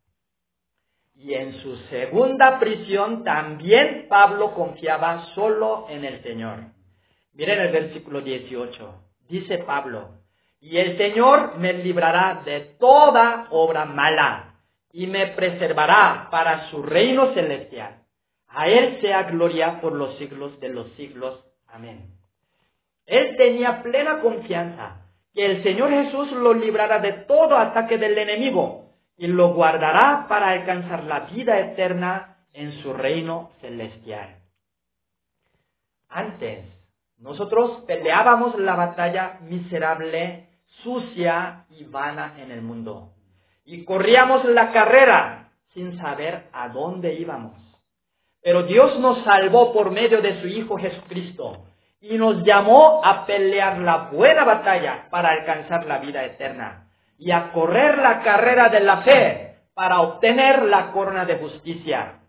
Y 1.24 1.36
en 1.36 1.54
su 1.62 1.76
segunda 1.92 2.60
prisión 2.60 3.24
también 3.24 4.08
Pablo 4.10 4.56
confiaba 4.56 5.26
solo 5.36 5.86
en 5.88 6.04
el 6.04 6.24
Señor. 6.24 6.62
Miren 7.34 7.60
el 7.60 7.72
versículo 7.72 8.22
18. 8.22 8.96
Dice 9.30 9.60
Pablo, 9.60 10.10
y 10.60 10.78
el 10.78 10.98
Señor 10.98 11.58
me 11.60 11.74
librará 11.74 12.42
de 12.44 12.62
toda 12.80 13.48
obra 13.52 13.86
mala 13.86 14.56
y 14.92 15.06
me 15.06 15.28
preservará 15.28 16.28
para 16.32 16.72
su 16.72 16.82
reino 16.82 17.34
celestial. 17.36 18.00
A 18.48 18.68
Él 18.68 18.98
sea 19.00 19.24
gloria 19.24 19.80
por 19.80 19.94
los 19.94 20.18
siglos 20.18 20.60
de 20.60 20.70
los 20.70 20.92
siglos. 20.94 21.40
Amén. 21.68 22.16
Él 23.06 23.36
tenía 23.38 23.84
plena 23.84 24.22
confianza 24.22 25.06
que 25.36 25.46
el 25.46 25.62
Señor 25.62 25.92
Jesús 25.92 26.32
lo 26.32 26.56
librará 26.56 26.98
de 26.98 27.14
todo 27.14 27.58
ataque 27.58 28.00
del 28.00 28.18
enemigo 28.18 28.91
y 29.22 29.28
lo 29.28 29.54
guardará 29.54 30.26
para 30.28 30.50
alcanzar 30.50 31.04
la 31.04 31.20
vida 31.20 31.60
eterna 31.60 32.38
en 32.54 32.72
su 32.82 32.92
reino 32.92 33.52
celestial. 33.62 34.38
Antes, 36.10 36.66
nosotros 37.20 37.84
peleábamos 37.86 38.58
la 38.58 38.76
batalla 38.76 39.38
miserable, 39.44 40.48
sucia 40.82 41.66
y 41.70 41.84
vana 41.84 42.34
en 42.40 42.50
el 42.50 42.64
mundo. 42.64 43.12
Y 43.64 43.86
corríamos 43.86 44.44
la 44.46 44.72
carrera 44.72 45.52
sin 45.76 46.00
saber 46.00 46.50
a 46.52 46.70
dónde 46.70 47.14
íbamos. 47.14 47.54
Pero 48.42 48.64
Dios 48.64 49.00
nos 49.00 49.24
salvó 49.24 49.72
por 49.72 49.92
medio 49.92 50.20
de 50.24 50.42
su 50.42 50.48
Hijo 50.48 50.80
Jesucristo 50.80 51.68
y 52.00 52.18
nos 52.18 52.44
llamó 52.44 53.06
a 53.06 53.28
pelear 53.28 53.78
la 53.78 54.10
buena 54.12 54.46
batalla 54.46 55.10
para 55.12 55.30
alcanzar 55.30 55.86
la 55.86 56.00
vida 56.00 56.26
eterna 56.26 56.88
y 57.22 57.30
a 57.30 57.52
correr 57.52 58.00
la 58.00 58.24
carrera 58.24 58.70
de 58.70 58.80
la 58.80 59.04
fe 59.04 59.58
para 59.76 60.02
obtener 60.02 60.64
la 60.64 60.92
corona 60.92 61.24
de 61.24 61.36
justicia. 61.36 62.20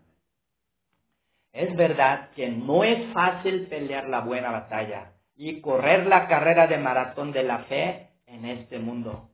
Es 1.51 1.75
verdad 1.75 2.29
que 2.35 2.49
no 2.49 2.83
es 2.83 3.11
fácil 3.11 3.65
pelear 3.65 4.07
la 4.07 4.19
buena 4.19 4.51
batalla 4.51 5.13
y 5.35 5.61
correr 5.61 6.05
la 6.05 6.27
carrera 6.27 6.67
de 6.67 6.77
maratón 6.77 7.31
de 7.31 7.41
la 7.41 7.59
fe 7.63 8.09
en 8.27 8.45
este 8.45 8.77
mundo. 8.77 9.29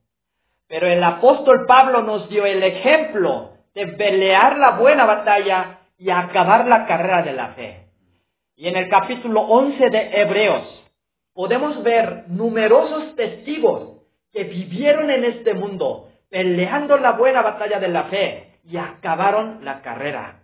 Pero 0.70 0.88
el 0.88 1.04
apóstol 1.04 1.66
Pablo 1.68 2.04
nos 2.04 2.30
dio 2.30 2.46
el 2.46 2.64
ejemplo 2.64 3.52
de 3.76 3.86
pelear 3.88 4.58
la 4.58 4.78
buena 4.78 5.06
batalla 5.06 5.82
y 5.98 6.10
acabar 6.10 6.68
la 6.68 6.86
carrera 6.86 7.22
de 7.22 7.34
la 7.34 7.48
fe. 7.50 7.90
Y 8.56 8.70
en 8.70 8.78
el 8.78 8.88
capítulo 8.88 9.42
11 9.42 9.90
de 9.90 10.22
Hebreos 10.22 10.90
podemos 11.34 11.84
ver 11.84 12.30
numerosos 12.30 13.14
testigos 13.18 13.99
que 14.32 14.44
vivieron 14.44 15.10
en 15.10 15.26
este 15.26 15.54
mundo 15.54 16.10
peleando 16.30 16.98
la 16.98 17.14
buena 17.14 17.42
batalla 17.42 17.80
de 17.80 17.88
la 17.88 18.04
fe 18.06 18.60
y 18.64 18.78
acabaron 18.78 19.66
la 19.66 19.82
carrera. 19.82 20.44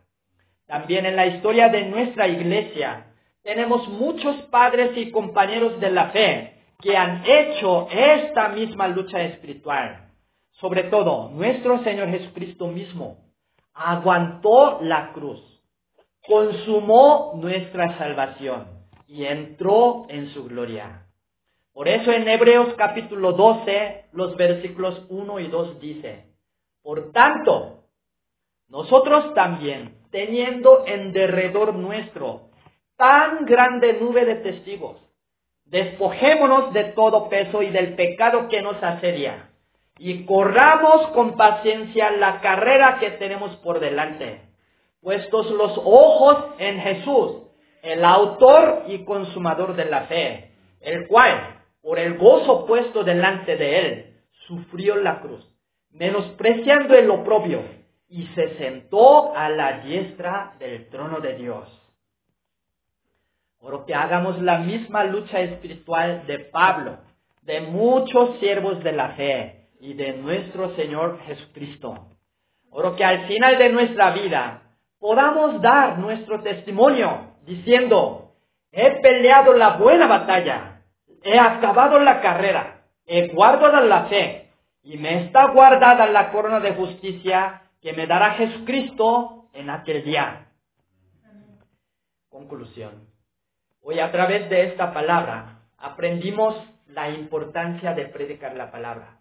También 0.65 1.06
en 1.06 1.15
la 1.15 1.28
historia 1.28 1.69
de 1.69 1.86
nuestra 1.86 2.28
iglesia 2.28 3.13
tenemos 3.43 3.88
muchos 3.88 4.36
padres 4.48 4.98
y 4.98 5.12
compañeros 5.12 5.80
de 5.80 5.91
la 5.91 6.10
fe 6.10 6.56
que 6.82 6.98
han 6.98 7.24
hecho 7.26 7.88
esta 7.91 8.50
misma 8.50 8.88
lucha 8.88 9.21
espiritual. 9.21 10.10
Sobre 10.54 10.84
todo, 10.84 11.30
nuestro 11.30 11.84
Señor 11.84 12.10
Jesucristo 12.10 12.67
mismo 12.67 13.26
aguantó 13.74 14.80
la 14.82 15.12
cruz, 15.12 15.39
consumó 16.26 17.34
nuestra 17.36 17.98
salvación 17.98 18.67
y 19.08 19.26
entró 19.26 20.06
en 20.10 20.30
su 20.30 20.45
gloria. 20.45 21.04
Por 21.75 21.89
eso 21.89 22.09
en 22.09 22.25
Hebreos 22.25 22.73
capítulo 22.77 23.33
12, 23.33 24.05
los 24.13 24.38
versículos 24.38 25.05
1 25.09 25.39
y 25.41 25.47
2 25.47 25.81
dice, 25.81 26.23
por 26.81 27.11
tanto, 27.11 27.83
nosotros 28.69 29.33
también, 29.33 29.97
teniendo 30.09 30.85
en 30.88 31.11
derredor 31.11 31.75
nuestro 31.75 32.43
tan 32.95 33.43
grande 33.43 33.91
nube 33.99 34.23
de 34.23 34.35
testigos, 34.35 35.01
despojémonos 35.65 36.71
de 36.71 36.85
todo 36.93 37.27
peso 37.27 37.61
y 37.61 37.71
del 37.71 37.95
pecado 37.95 38.47
que 38.47 38.61
nos 38.61 38.81
asedia 38.81 39.49
y 39.97 40.25
corramos 40.25 41.07
con 41.07 41.35
paciencia 41.35 42.09
la 42.11 42.39
carrera 42.39 42.99
que 43.01 43.11
tenemos 43.11 43.53
por 43.57 43.81
delante, 43.81 44.43
puestos 45.01 45.51
los 45.51 45.77
ojos 45.83 46.38
en 46.57 46.79
Jesús, 46.79 47.33
el 47.81 48.05
autor 48.05 48.83
y 48.88 49.03
consumador 49.03 49.75
de 49.75 49.85
la 49.85 50.03
fe, 50.03 50.51
el 50.79 51.05
cual, 51.09 51.63
por 51.86 52.00
el 52.00 52.17
gozo 52.17 52.65
puesto 52.65 53.04
delante 53.04 53.58
de 53.58 53.80
él, 53.80 54.06
sufrió 54.48 54.95
la 54.95 55.21
cruz, 55.21 55.48
menospreciando 55.91 56.95
el 56.95 57.12
oprobio, 57.12 57.62
y 58.10 58.26
se 58.34 58.58
sentó 58.58 59.36
a 59.36 59.50
la 59.50 59.82
diestra 59.82 60.56
del 60.58 60.89
trono 60.89 61.19
de 61.19 61.36
Dios. 61.36 61.69
Por 63.60 63.86
que 63.86 63.93
hagamos 63.93 64.41
la 64.41 64.58
misma 64.58 65.04
lucha 65.04 65.39
espiritual 65.41 66.26
de 66.26 66.39
Pablo, 66.39 66.98
de 67.43 67.62
muchos 67.62 68.39
siervos 68.39 68.84
de 68.84 68.91
la 68.91 69.10
fe, 69.10 69.67
y 69.80 69.93
de 69.93 70.13
nuestro 70.13 70.76
Señor 70.76 71.19
Jesucristo. 71.28 72.08
Oro 72.71 72.95
que 72.95 73.06
al 73.06 73.28
final 73.28 73.60
de 73.60 73.69
nuestra 73.69 74.10
vida 74.10 74.63
podamos 75.00 75.62
dar 75.62 76.00
nuestro 76.00 76.41
testimonio 76.41 77.36
diciendo, 77.45 78.32
he 78.71 78.89
peleado 79.02 79.54
la 79.54 79.78
buena 79.78 80.08
batalla, 80.08 80.74
he 81.25 81.39
acabado 81.39 81.99
la 81.99 82.21
carrera, 82.21 82.83
he 83.05 83.27
guardado 83.29 83.81
la 83.81 84.05
fe 84.05 84.51
y 84.83 84.97
me 84.97 85.25
está 85.25 85.51
guardada 85.51 86.05
la 86.07 86.31
corona 86.31 86.59
de 86.59 86.75
justicia 86.75 87.63
que 87.81 87.93
me 87.93 88.05
dará 88.05 88.35
Jesucristo 88.35 89.47
en 89.53 89.71
aquel 89.71 90.03
día. 90.03 90.51
Conclusión. 92.29 93.09
Hoy 93.81 93.99
a 93.99 94.11
través 94.11 94.49
de 94.49 94.65
esta 94.65 94.93
palabra 94.93 95.61
aprendimos 95.77 96.55
la 96.88 97.09
importancia 97.09 97.93
de 97.93 98.05
predicar 98.05 98.55
la 98.55 98.71
palabra. 98.71 99.19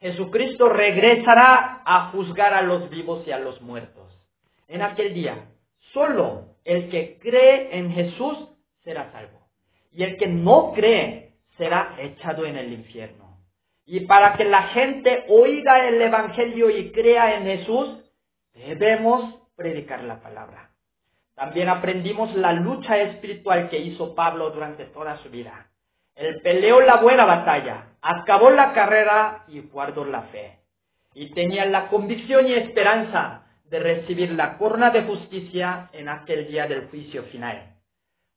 Jesucristo 0.00 0.68
regresará 0.68 1.82
a 1.84 2.10
juzgar 2.10 2.52
a 2.52 2.62
los 2.62 2.90
vivos 2.90 3.26
y 3.26 3.32
a 3.32 3.38
los 3.38 3.62
muertos. 3.62 4.12
En 4.68 4.82
aquel 4.82 5.14
día, 5.14 5.46
solo 5.92 6.56
el 6.64 6.90
que 6.90 7.18
cree 7.18 7.78
en 7.78 7.92
Jesús 7.92 8.48
será 8.82 9.10
salvo. 9.12 9.41
Y 9.92 10.02
el 10.02 10.16
que 10.16 10.26
no 10.26 10.72
cree 10.72 11.34
será 11.56 11.94
echado 11.98 12.44
en 12.46 12.56
el 12.56 12.72
infierno. 12.72 13.38
Y 13.84 14.00
para 14.00 14.34
que 14.34 14.44
la 14.44 14.62
gente 14.68 15.24
oiga 15.28 15.86
el 15.88 16.00
Evangelio 16.00 16.70
y 16.70 16.92
crea 16.92 17.36
en 17.36 17.44
Jesús, 17.44 17.98
debemos 18.54 19.34
predicar 19.56 20.02
la 20.04 20.20
palabra. 20.20 20.70
También 21.34 21.68
aprendimos 21.68 22.34
la 22.34 22.52
lucha 22.52 22.98
espiritual 22.98 23.68
que 23.68 23.78
hizo 23.78 24.14
Pablo 24.14 24.50
durante 24.50 24.84
toda 24.86 25.16
su 25.18 25.30
vida. 25.30 25.68
Él 26.14 26.40
peleó 26.42 26.80
la 26.80 26.96
buena 26.96 27.24
batalla, 27.24 27.96
acabó 28.02 28.50
la 28.50 28.72
carrera 28.72 29.44
y 29.48 29.60
guardó 29.60 30.04
la 30.04 30.22
fe. 30.22 30.58
Y 31.14 31.30
tenía 31.30 31.64
la 31.66 31.88
convicción 31.88 32.46
y 32.46 32.54
esperanza 32.54 33.46
de 33.64 33.78
recibir 33.78 34.32
la 34.32 34.58
corona 34.58 34.90
de 34.90 35.02
justicia 35.02 35.88
en 35.92 36.08
aquel 36.08 36.46
día 36.46 36.66
del 36.66 36.88
juicio 36.88 37.24
final. 37.24 37.76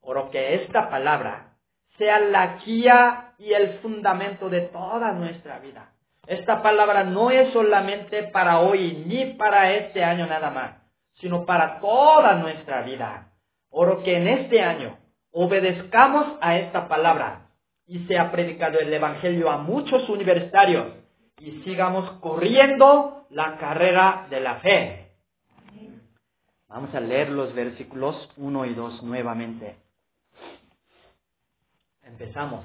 Oro 0.02 0.30
que 0.32 0.56
esta 0.56 0.89
palabra 0.89 1.44
sea 1.97 2.19
la 2.19 2.58
guía 2.65 3.34
y 3.38 3.53
el 3.53 3.79
fundamento 3.79 4.49
de 4.49 4.62
toda 4.62 5.12
nuestra 5.13 5.60
vida. 5.60 5.91
Esta 6.27 6.62
palabra 6.62 7.03
no 7.03 7.29
es 7.29 7.53
solamente 7.53 8.23
para 8.23 8.60
hoy 8.60 9.03
ni 9.05 9.34
para 9.34 9.71
este 9.73 10.03
año 10.03 10.25
nada 10.25 10.49
más, 10.49 10.75
sino 11.15 11.45
para 11.45 11.79
toda 11.79 12.36
nuestra 12.36 12.81
vida. 12.81 13.31
Oro 13.69 14.03
que 14.03 14.17
en 14.17 14.27
este 14.27 14.62
año 14.62 14.97
obedezcamos 15.31 16.38
a 16.41 16.58
esta 16.58 16.88
palabra 16.88 17.49
y 17.88 17.99
se 18.08 18.17
ha 18.17 18.31
predicado 18.31 18.79
el 18.79 18.91
Evangelio 18.91 19.51
a 19.51 19.58
muchos 19.58 20.10
universitarios 20.10 20.88
y 21.39 21.62
sigamos 21.63 22.10
corriendo 22.21 23.27
la 23.29 23.58
carrera 23.58 24.27
de 24.29 24.39
la 24.39 24.55
fe. 24.55 25.01
Vamos 26.67 26.93
a 26.95 26.99
leer 26.99 27.29
los 27.29 27.53
versículos 27.53 28.29
1 28.38 28.65
y 28.65 28.73
2 28.73 29.03
nuevamente. 29.03 29.85
Empezamos. 32.06 32.63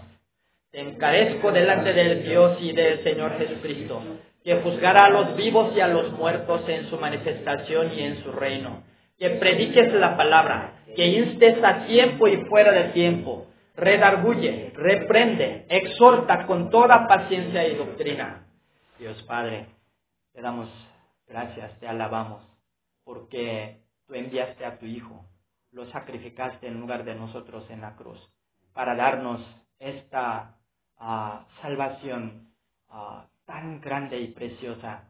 Te 0.70 0.81
encarezco 0.81 1.50
delante 1.50 1.92
del 1.92 2.22
Dios 2.22 2.59
y 2.61 2.72
del 2.72 3.03
Señor 3.03 3.37
Jesucristo, 3.38 4.00
que 4.44 4.61
juzgará 4.61 5.07
a 5.07 5.11
los 5.11 5.37
vivos 5.37 5.74
y 5.74 5.81
a 5.81 5.88
los 5.88 6.12
muertos 6.12 6.68
en 6.68 6.88
su 6.88 6.96
manifestación 6.98 7.92
y 7.96 8.03
en 8.03 8.22
su 8.22 8.31
reino. 8.31 8.85
Que 9.18 9.31
prediques 9.31 9.92
la 9.94 10.16
palabra, 10.16 10.85
que 10.94 11.07
instes 11.07 11.62
a 11.64 11.87
tiempo 11.87 12.29
y 12.29 12.37
fuera 12.44 12.72
de 12.72 12.90
tiempo, 12.90 13.46
redarguye, 13.74 14.72
reprende, 14.74 15.66
exhorta 15.68 16.46
con 16.46 16.70
toda 16.70 17.09
paciencia 17.09 17.66
y 17.66 17.74
doctrina. 17.74 18.46
Dios 18.98 19.22
Padre, 19.24 19.66
te 20.33 20.42
damos 20.42 20.68
gracias, 21.26 21.79
te 21.81 21.88
alabamos, 21.88 22.42
porque 23.05 23.79
tú 24.07 24.14
enviaste 24.14 24.64
a 24.64 24.79
tu 24.79 24.87
Hijo, 24.87 25.24
lo 25.72 25.90
sacrificaste 25.90 26.66
en 26.66 26.81
lugar 26.81 27.05
de 27.05 27.14
nosotros 27.14 27.64
en 27.70 27.81
la 27.81 27.96
cruz, 27.96 28.20
para 28.72 28.94
darnos 28.94 29.40
esta 29.78 30.56
ah, 30.98 31.46
salvación 31.62 32.48
ah, 32.88 33.26
tan 33.44 33.80
grande 33.80 34.20
y 34.20 34.28
preciosa. 34.28 35.09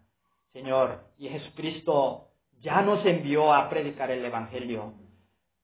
Señor, 0.52 1.00
y 1.18 1.28
Jesucristo 1.28 2.28
ya 2.60 2.82
nos 2.82 3.04
envió 3.04 3.52
a 3.52 3.68
predicar 3.68 4.10
el 4.10 4.24
Evangelio. 4.24 4.94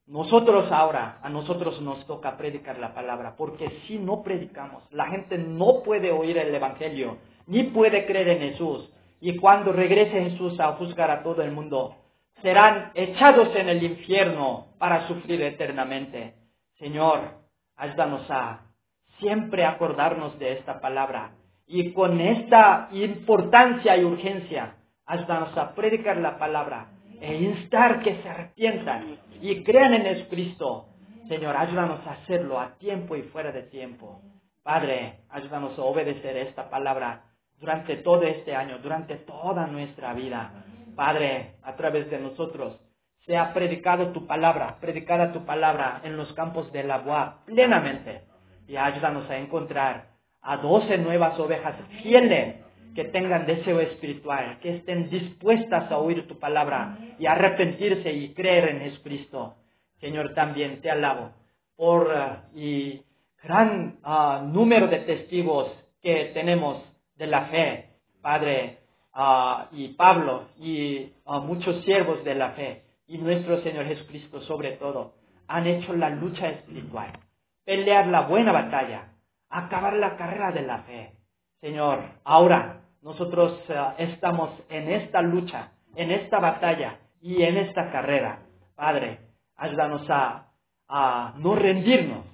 Nosotros 0.06 0.70
ahora, 0.70 1.18
a 1.22 1.28
nosotros 1.28 1.80
nos 1.80 2.06
toca 2.06 2.36
predicar 2.36 2.78
la 2.78 2.94
palabra, 2.94 3.34
porque 3.36 3.82
si 3.86 3.98
no 3.98 4.22
predicamos, 4.22 4.84
la 4.92 5.06
gente 5.06 5.36
no 5.36 5.82
puede 5.82 6.12
oír 6.12 6.38
el 6.38 6.54
Evangelio, 6.54 7.18
ni 7.46 7.64
puede 7.64 8.06
creer 8.06 8.28
en 8.28 8.38
Jesús. 8.50 8.88
Y 9.20 9.36
cuando 9.36 9.72
regrese 9.72 10.30
Jesús 10.30 10.60
a 10.60 10.74
juzgar 10.74 11.10
a 11.10 11.22
todo 11.24 11.42
el 11.42 11.50
mundo, 11.50 11.96
serán 12.42 12.92
echados 12.94 13.54
en 13.56 13.68
el 13.68 13.82
infierno 13.82 14.68
para 14.78 15.08
sufrir 15.08 15.42
eternamente. 15.42 16.34
Señor, 16.78 17.45
ayúdanos 17.76 18.30
a 18.30 18.62
siempre 19.18 19.64
acordarnos 19.64 20.38
de 20.38 20.52
esta 20.52 20.80
palabra 20.80 21.32
y 21.66 21.92
con 21.92 22.20
esta 22.20 22.88
importancia 22.92 23.96
y 23.96 24.04
urgencia, 24.04 24.76
ayúdanos 25.04 25.56
a 25.56 25.74
predicar 25.74 26.16
la 26.18 26.38
palabra 26.38 26.88
e 27.20 27.34
instar 27.36 28.00
que 28.00 28.22
se 28.22 28.28
arrepientan 28.28 29.18
y 29.40 29.64
crean 29.64 29.94
en 29.94 30.02
Jesucristo. 30.02 30.86
Señor, 31.28 31.56
ayúdanos 31.56 32.06
a 32.06 32.12
hacerlo 32.12 32.60
a 32.60 32.76
tiempo 32.78 33.16
y 33.16 33.22
fuera 33.22 33.50
de 33.50 33.62
tiempo. 33.62 34.20
Padre, 34.62 35.20
ayúdanos 35.30 35.78
a 35.78 35.82
obedecer 35.82 36.36
esta 36.36 36.70
palabra 36.70 37.24
durante 37.58 37.96
todo 37.96 38.22
este 38.22 38.54
año, 38.54 38.78
durante 38.78 39.16
toda 39.16 39.66
nuestra 39.66 40.12
vida. 40.12 40.64
Padre, 40.94 41.56
a 41.62 41.74
través 41.74 42.10
de 42.10 42.18
nosotros, 42.18 42.78
sea 43.26 43.52
predicado 43.52 44.12
tu 44.12 44.26
palabra, 44.26 44.78
predicada 44.80 45.32
tu 45.32 45.44
palabra 45.44 46.00
en 46.04 46.16
los 46.16 46.32
campos 46.34 46.72
de 46.72 46.84
la 46.84 46.98
boa 46.98 47.40
plenamente. 47.44 48.22
Y 48.68 48.76
ayúdanos 48.76 49.28
a 49.28 49.36
encontrar 49.36 50.10
a 50.42 50.56
doce 50.58 50.96
nuevas 50.96 51.38
ovejas 51.38 51.74
fieles 52.02 52.56
que 52.94 53.04
tengan 53.04 53.46
deseo 53.46 53.80
espiritual, 53.80 54.58
que 54.60 54.76
estén 54.76 55.10
dispuestas 55.10 55.90
a 55.90 55.98
oír 55.98 56.26
tu 56.28 56.38
palabra 56.38 56.96
y 57.18 57.26
arrepentirse 57.26 58.12
y 58.12 58.32
creer 58.32 58.68
en 58.68 58.80
Jesucristo. 58.80 59.56
Señor, 60.00 60.32
también 60.34 60.80
te 60.80 60.90
alabo 60.90 61.32
por 61.76 62.06
uh, 62.06 62.58
y 62.58 63.02
gran 63.42 63.98
uh, 64.04 64.46
número 64.46 64.86
de 64.86 65.00
testigos 65.00 65.70
que 66.00 66.30
tenemos 66.32 66.82
de 67.16 67.26
la 67.26 67.46
fe, 67.46 67.90
Padre, 68.22 68.78
uh, 69.14 69.64
y 69.72 69.88
Pablo 69.88 70.48
y 70.58 71.12
muchos 71.42 71.84
siervos 71.84 72.24
de 72.24 72.34
la 72.34 72.50
fe 72.52 72.85
y 73.06 73.18
nuestro 73.18 73.62
Señor 73.62 73.86
Jesucristo 73.86 74.40
sobre 74.42 74.72
todo, 74.72 75.14
han 75.48 75.66
hecho 75.66 75.92
la 75.92 76.10
lucha 76.10 76.48
espiritual, 76.48 77.12
pelear 77.64 78.08
la 78.08 78.22
buena 78.22 78.52
batalla, 78.52 79.12
acabar 79.48 79.94
la 79.94 80.16
carrera 80.16 80.52
de 80.52 80.62
la 80.62 80.78
fe. 80.82 81.12
Señor, 81.60 82.00
ahora 82.24 82.82
nosotros 83.02 83.62
uh, 83.68 83.94
estamos 83.98 84.50
en 84.68 84.90
esta 84.90 85.22
lucha, 85.22 85.72
en 85.94 86.10
esta 86.10 86.40
batalla 86.40 86.98
y 87.20 87.42
en 87.42 87.56
esta 87.56 87.90
carrera. 87.90 88.40
Padre, 88.74 89.20
ayúdanos 89.56 90.08
a, 90.10 90.48
a 90.88 91.34
no 91.38 91.54
rendirnos, 91.54 92.26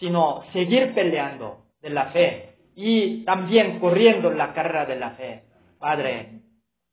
sino 0.00 0.42
seguir 0.52 0.94
peleando 0.94 1.64
de 1.80 1.90
la 1.90 2.06
fe 2.06 2.56
y 2.74 3.24
también 3.24 3.78
corriendo 3.80 4.30
la 4.30 4.52
carrera 4.52 4.86
de 4.86 4.96
la 4.96 5.10
fe. 5.10 5.44
Padre, 5.78 6.40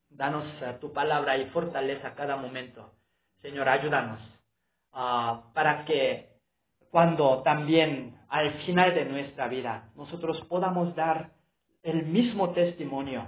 danos 0.10 0.46
uh, 0.62 0.80
tu 0.80 0.94
palabra 0.94 1.38
y 1.38 1.46
fortaleza 1.46 2.14
cada 2.14 2.36
momento. 2.36 2.92
Señor, 3.46 3.70
ayúdanos 3.70 4.20
uh, 4.94 5.54
para 5.54 5.86
que 5.86 6.30
cuando 6.90 7.44
también 7.44 8.18
al 8.28 8.54
final 8.66 8.96
de 8.96 9.06
nuestra 9.06 9.48
vida 9.48 9.92
nosotros 9.96 10.42
podamos 10.50 10.96
dar 10.96 11.30
el 11.84 12.08
mismo 12.08 12.50
testimonio 12.54 13.28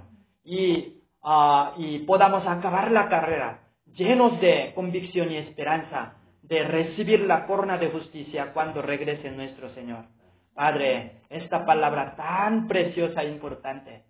ah, 1.22 1.72
y 1.78 1.98
podamos 2.00 2.44
acabar 2.48 2.90
la 2.90 3.08
carrera 3.08 3.60
llenos 3.94 4.40
de 4.40 4.72
convicción 4.74 5.30
y 5.30 5.36
esperanza 5.36 6.14
de 6.42 6.64
recibir 6.64 7.20
la 7.20 7.46
corona 7.46 7.78
de 7.78 7.90
justicia 7.90 8.52
cuando 8.52 8.82
regrese 8.82 9.30
nuestro 9.30 9.72
Señor. 9.74 10.06
Padre, 10.52 11.20
esta 11.30 11.64
palabra 11.64 12.16
tan 12.16 12.66
preciosa 12.66 13.22
e 13.22 13.28
importante 13.28 14.02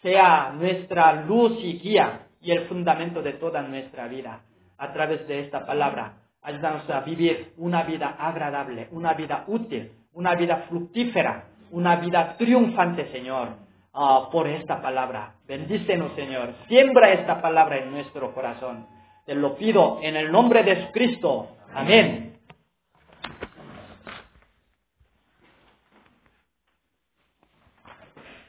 sea 0.00 0.52
nuestra 0.52 1.24
luz 1.24 1.58
y 1.60 1.80
guía 1.80 2.28
y 2.40 2.52
el 2.52 2.68
fundamento 2.68 3.20
de 3.20 3.32
toda 3.32 3.62
nuestra 3.62 4.06
vida. 4.06 4.44
A 4.78 4.92
través 4.92 5.26
de 5.26 5.40
esta 5.40 5.64
palabra, 5.66 6.14
ayúdanos 6.42 6.88
a 6.90 7.00
vivir 7.00 7.52
una 7.56 7.82
vida 7.82 8.16
agradable, 8.18 8.88
una 8.90 9.14
vida 9.14 9.44
útil, 9.46 9.92
una 10.12 10.34
vida 10.34 10.66
fructífera, 10.68 11.44
una 11.70 11.96
vida 11.96 12.36
triunfante, 12.36 13.10
Señor 13.12 13.66
Ah, 13.98 14.28
por 14.30 14.46
esta 14.46 14.82
palabra. 14.82 15.36
Bendícenos, 15.48 16.12
Señor. 16.16 16.52
Siembra 16.68 17.14
esta 17.14 17.40
palabra 17.40 17.78
en 17.78 17.90
nuestro 17.90 18.34
corazón. 18.34 18.86
Te 19.24 19.34
lo 19.34 19.56
pido 19.56 20.00
en 20.02 20.16
el 20.16 20.30
nombre 20.30 20.62
de 20.64 20.76
Jesucristo. 20.76 21.48
Amén. 21.72 22.35